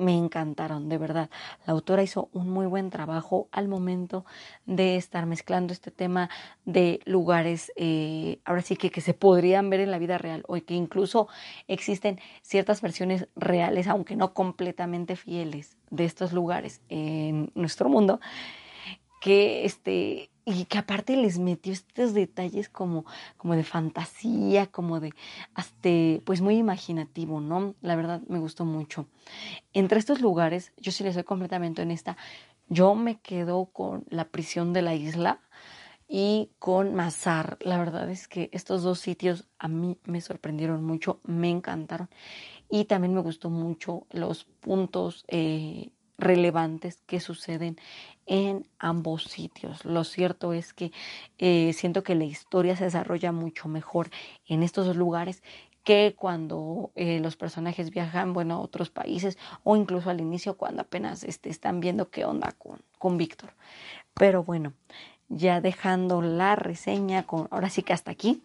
me 0.00 0.16
encantaron, 0.16 0.88
de 0.88 0.98
verdad. 0.98 1.30
La 1.66 1.74
autora 1.74 2.02
hizo 2.02 2.30
un 2.32 2.48
muy 2.48 2.66
buen 2.66 2.90
trabajo 2.90 3.48
al 3.52 3.68
momento 3.68 4.24
de 4.64 4.96
estar 4.96 5.26
mezclando 5.26 5.72
este 5.72 5.90
tema 5.90 6.30
de 6.64 7.00
lugares, 7.04 7.70
eh, 7.76 8.40
ahora 8.44 8.62
sí 8.62 8.76
que, 8.76 8.90
que 8.90 9.02
se 9.02 9.14
podrían 9.14 9.68
ver 9.68 9.80
en 9.80 9.90
la 9.90 9.98
vida 9.98 10.18
real 10.18 10.42
o 10.48 10.54
que 10.54 10.74
incluso 10.74 11.28
existen 11.68 12.18
ciertas 12.42 12.80
versiones 12.80 13.28
reales, 13.36 13.86
aunque 13.86 14.16
no 14.16 14.32
completamente 14.32 15.16
fieles, 15.16 15.76
de 15.90 16.06
estos 16.06 16.32
lugares 16.32 16.80
en 16.88 17.52
nuestro 17.54 17.88
mundo, 17.88 18.20
que 19.20 19.66
este 19.66 20.30
y 20.50 20.64
que 20.64 20.78
aparte 20.78 21.16
les 21.16 21.38
metió 21.38 21.72
estos 21.72 22.14
detalles 22.14 22.68
como, 22.68 23.04
como 23.36 23.54
de 23.54 23.64
fantasía, 23.64 24.66
como 24.66 25.00
de 25.00 25.12
hasta 25.54 25.88
pues 26.24 26.40
muy 26.40 26.56
imaginativo, 26.56 27.40
¿no? 27.40 27.74
La 27.80 27.96
verdad 27.96 28.20
me 28.28 28.38
gustó 28.38 28.64
mucho. 28.64 29.06
Entre 29.72 29.98
estos 29.98 30.20
lugares, 30.20 30.72
yo 30.76 30.92
sí 30.92 31.04
les 31.04 31.14
soy 31.14 31.24
completamente 31.24 31.82
honesta, 31.82 32.16
yo 32.68 32.94
me 32.94 33.20
quedo 33.20 33.66
con 33.66 34.04
la 34.08 34.26
prisión 34.28 34.72
de 34.72 34.82
la 34.82 34.94
isla 34.94 35.40
y 36.08 36.50
con 36.58 36.94
Mazar. 36.94 37.56
La 37.60 37.78
verdad 37.78 38.10
es 38.10 38.28
que 38.28 38.50
estos 38.52 38.82
dos 38.82 38.98
sitios 39.00 39.48
a 39.58 39.68
mí 39.68 39.98
me 40.04 40.20
sorprendieron 40.20 40.84
mucho, 40.84 41.20
me 41.24 41.50
encantaron 41.50 42.08
y 42.68 42.84
también 42.84 43.14
me 43.14 43.20
gustó 43.20 43.50
mucho 43.50 44.06
los 44.10 44.44
puntos 44.44 45.24
eh, 45.28 45.90
relevantes 46.20 47.02
que 47.06 47.20
suceden 47.20 47.76
en 48.26 48.66
ambos 48.78 49.24
sitios. 49.24 49.84
Lo 49.84 50.04
cierto 50.04 50.52
es 50.52 50.72
que 50.72 50.92
eh, 51.38 51.72
siento 51.72 52.02
que 52.02 52.14
la 52.14 52.24
historia 52.24 52.76
se 52.76 52.84
desarrolla 52.84 53.32
mucho 53.32 53.68
mejor 53.68 54.10
en 54.46 54.62
estos 54.62 54.86
dos 54.86 54.96
lugares 54.96 55.42
que 55.84 56.14
cuando 56.16 56.92
eh, 56.94 57.20
los 57.20 57.36
personajes 57.36 57.90
viajan 57.90 58.32
bueno, 58.32 58.54
a 58.54 58.60
otros 58.60 58.90
países 58.90 59.38
o 59.64 59.76
incluso 59.76 60.10
al 60.10 60.20
inicio 60.20 60.56
cuando 60.56 60.82
apenas 60.82 61.24
este, 61.24 61.48
están 61.48 61.80
viendo 61.80 62.10
qué 62.10 62.24
onda 62.24 62.52
con, 62.52 62.80
con 62.98 63.16
Víctor. 63.16 63.54
Pero 64.14 64.44
bueno, 64.44 64.74
ya 65.30 65.60
dejando 65.60 66.22
la 66.22 66.56
reseña, 66.56 67.22
con, 67.22 67.46
ahora 67.50 67.70
sí 67.70 67.82
que 67.82 67.92
hasta 67.92 68.10
aquí, 68.10 68.42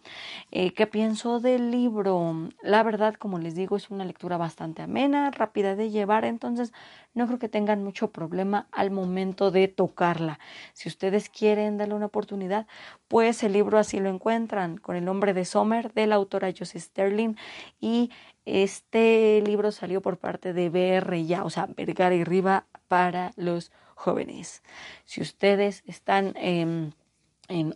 eh, 0.52 0.72
¿qué 0.72 0.86
pienso 0.86 1.40
del 1.40 1.72
libro? 1.72 2.48
La 2.62 2.84
verdad, 2.84 3.14
como 3.14 3.38
les 3.38 3.56
digo, 3.56 3.76
es 3.76 3.90
una 3.90 4.04
lectura 4.04 4.36
bastante 4.36 4.82
amena, 4.82 5.32
rápida 5.32 5.74
de 5.74 5.90
llevar, 5.90 6.24
entonces 6.24 6.72
no 7.12 7.26
creo 7.26 7.40
que 7.40 7.48
tengan 7.48 7.82
mucho 7.82 8.12
problema 8.12 8.68
al 8.70 8.92
momento 8.92 9.50
de 9.50 9.66
tocarla. 9.66 10.38
Si 10.74 10.88
ustedes 10.88 11.28
quieren 11.28 11.76
darle 11.76 11.94
una 11.94 12.06
oportunidad, 12.06 12.68
pues 13.08 13.42
el 13.42 13.52
libro 13.52 13.78
así 13.78 13.98
lo 13.98 14.08
encuentran 14.08 14.78
con 14.78 14.94
el 14.94 15.04
nombre 15.04 15.34
de 15.34 15.44
Sommer 15.44 15.92
de 15.92 16.06
la 16.06 16.14
autora 16.14 16.52
Josie 16.56 16.80
Sterling 16.80 17.34
y 17.80 18.10
este 18.44 19.42
libro 19.44 19.72
salió 19.72 20.00
por 20.00 20.18
parte 20.18 20.52
de 20.52 20.70
BR 20.70 21.26
ya, 21.26 21.42
o 21.42 21.50
sea, 21.50 21.66
Vergara 21.76 22.14
y 22.14 22.22
Riva 22.22 22.66
para 22.86 23.32
los 23.34 23.72
jóvenes. 23.96 24.62
Si 25.04 25.20
ustedes 25.20 25.82
están 25.86 26.34
en 26.36 26.94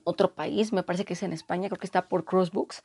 otro 0.05 0.35
país, 0.35 0.73
me 0.73 0.85
parece 0.85 1.05
que 1.05 1.15
es 1.15 1.23
en 1.25 1.33
España, 1.33 1.69
creo 1.69 1.81
que 1.81 1.87
está 1.87 2.09
por 2.09 2.25
Crossbooks, 2.25 2.83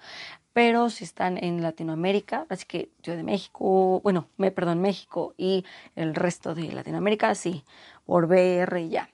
pero 0.54 0.90
si 0.90 1.04
están 1.04 1.38
en 1.38 1.62
Latinoamérica, 1.62 2.48
así 2.50 2.66
que 2.66 2.90
Ciudad 3.04 3.18
de 3.18 3.24
México, 3.24 4.00
bueno, 4.02 4.28
me 4.38 4.52
perdón, 4.52 4.82
México 4.82 5.36
y 5.38 5.66
el 5.96 6.16
resto 6.16 6.56
de 6.56 6.72
Latinoamérica, 6.72 7.36
sí, 7.36 7.64
por 8.06 8.28
BR 8.28 8.90
ya. 8.90 9.10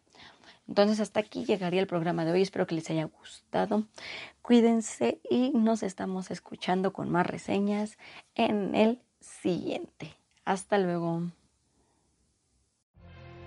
Entonces 0.67 1.01
hasta 1.01 1.19
aquí 1.19 1.43
llegaría 1.43 1.81
el 1.81 1.87
programa 1.87 2.23
de 2.23 2.31
hoy. 2.31 2.41
Espero 2.41 2.65
que 2.65 2.75
les 2.75 2.89
haya 2.89 3.03
gustado. 3.03 3.83
Cuídense 4.41 5.19
y 5.29 5.49
nos 5.49 5.83
estamos 5.83 6.31
escuchando 6.31 6.93
con 6.93 7.09
más 7.09 7.27
reseñas 7.27 7.97
en 8.35 8.73
el 8.73 9.01
siguiente. 9.19 10.15
Hasta 10.45 10.77
luego. 10.77 11.23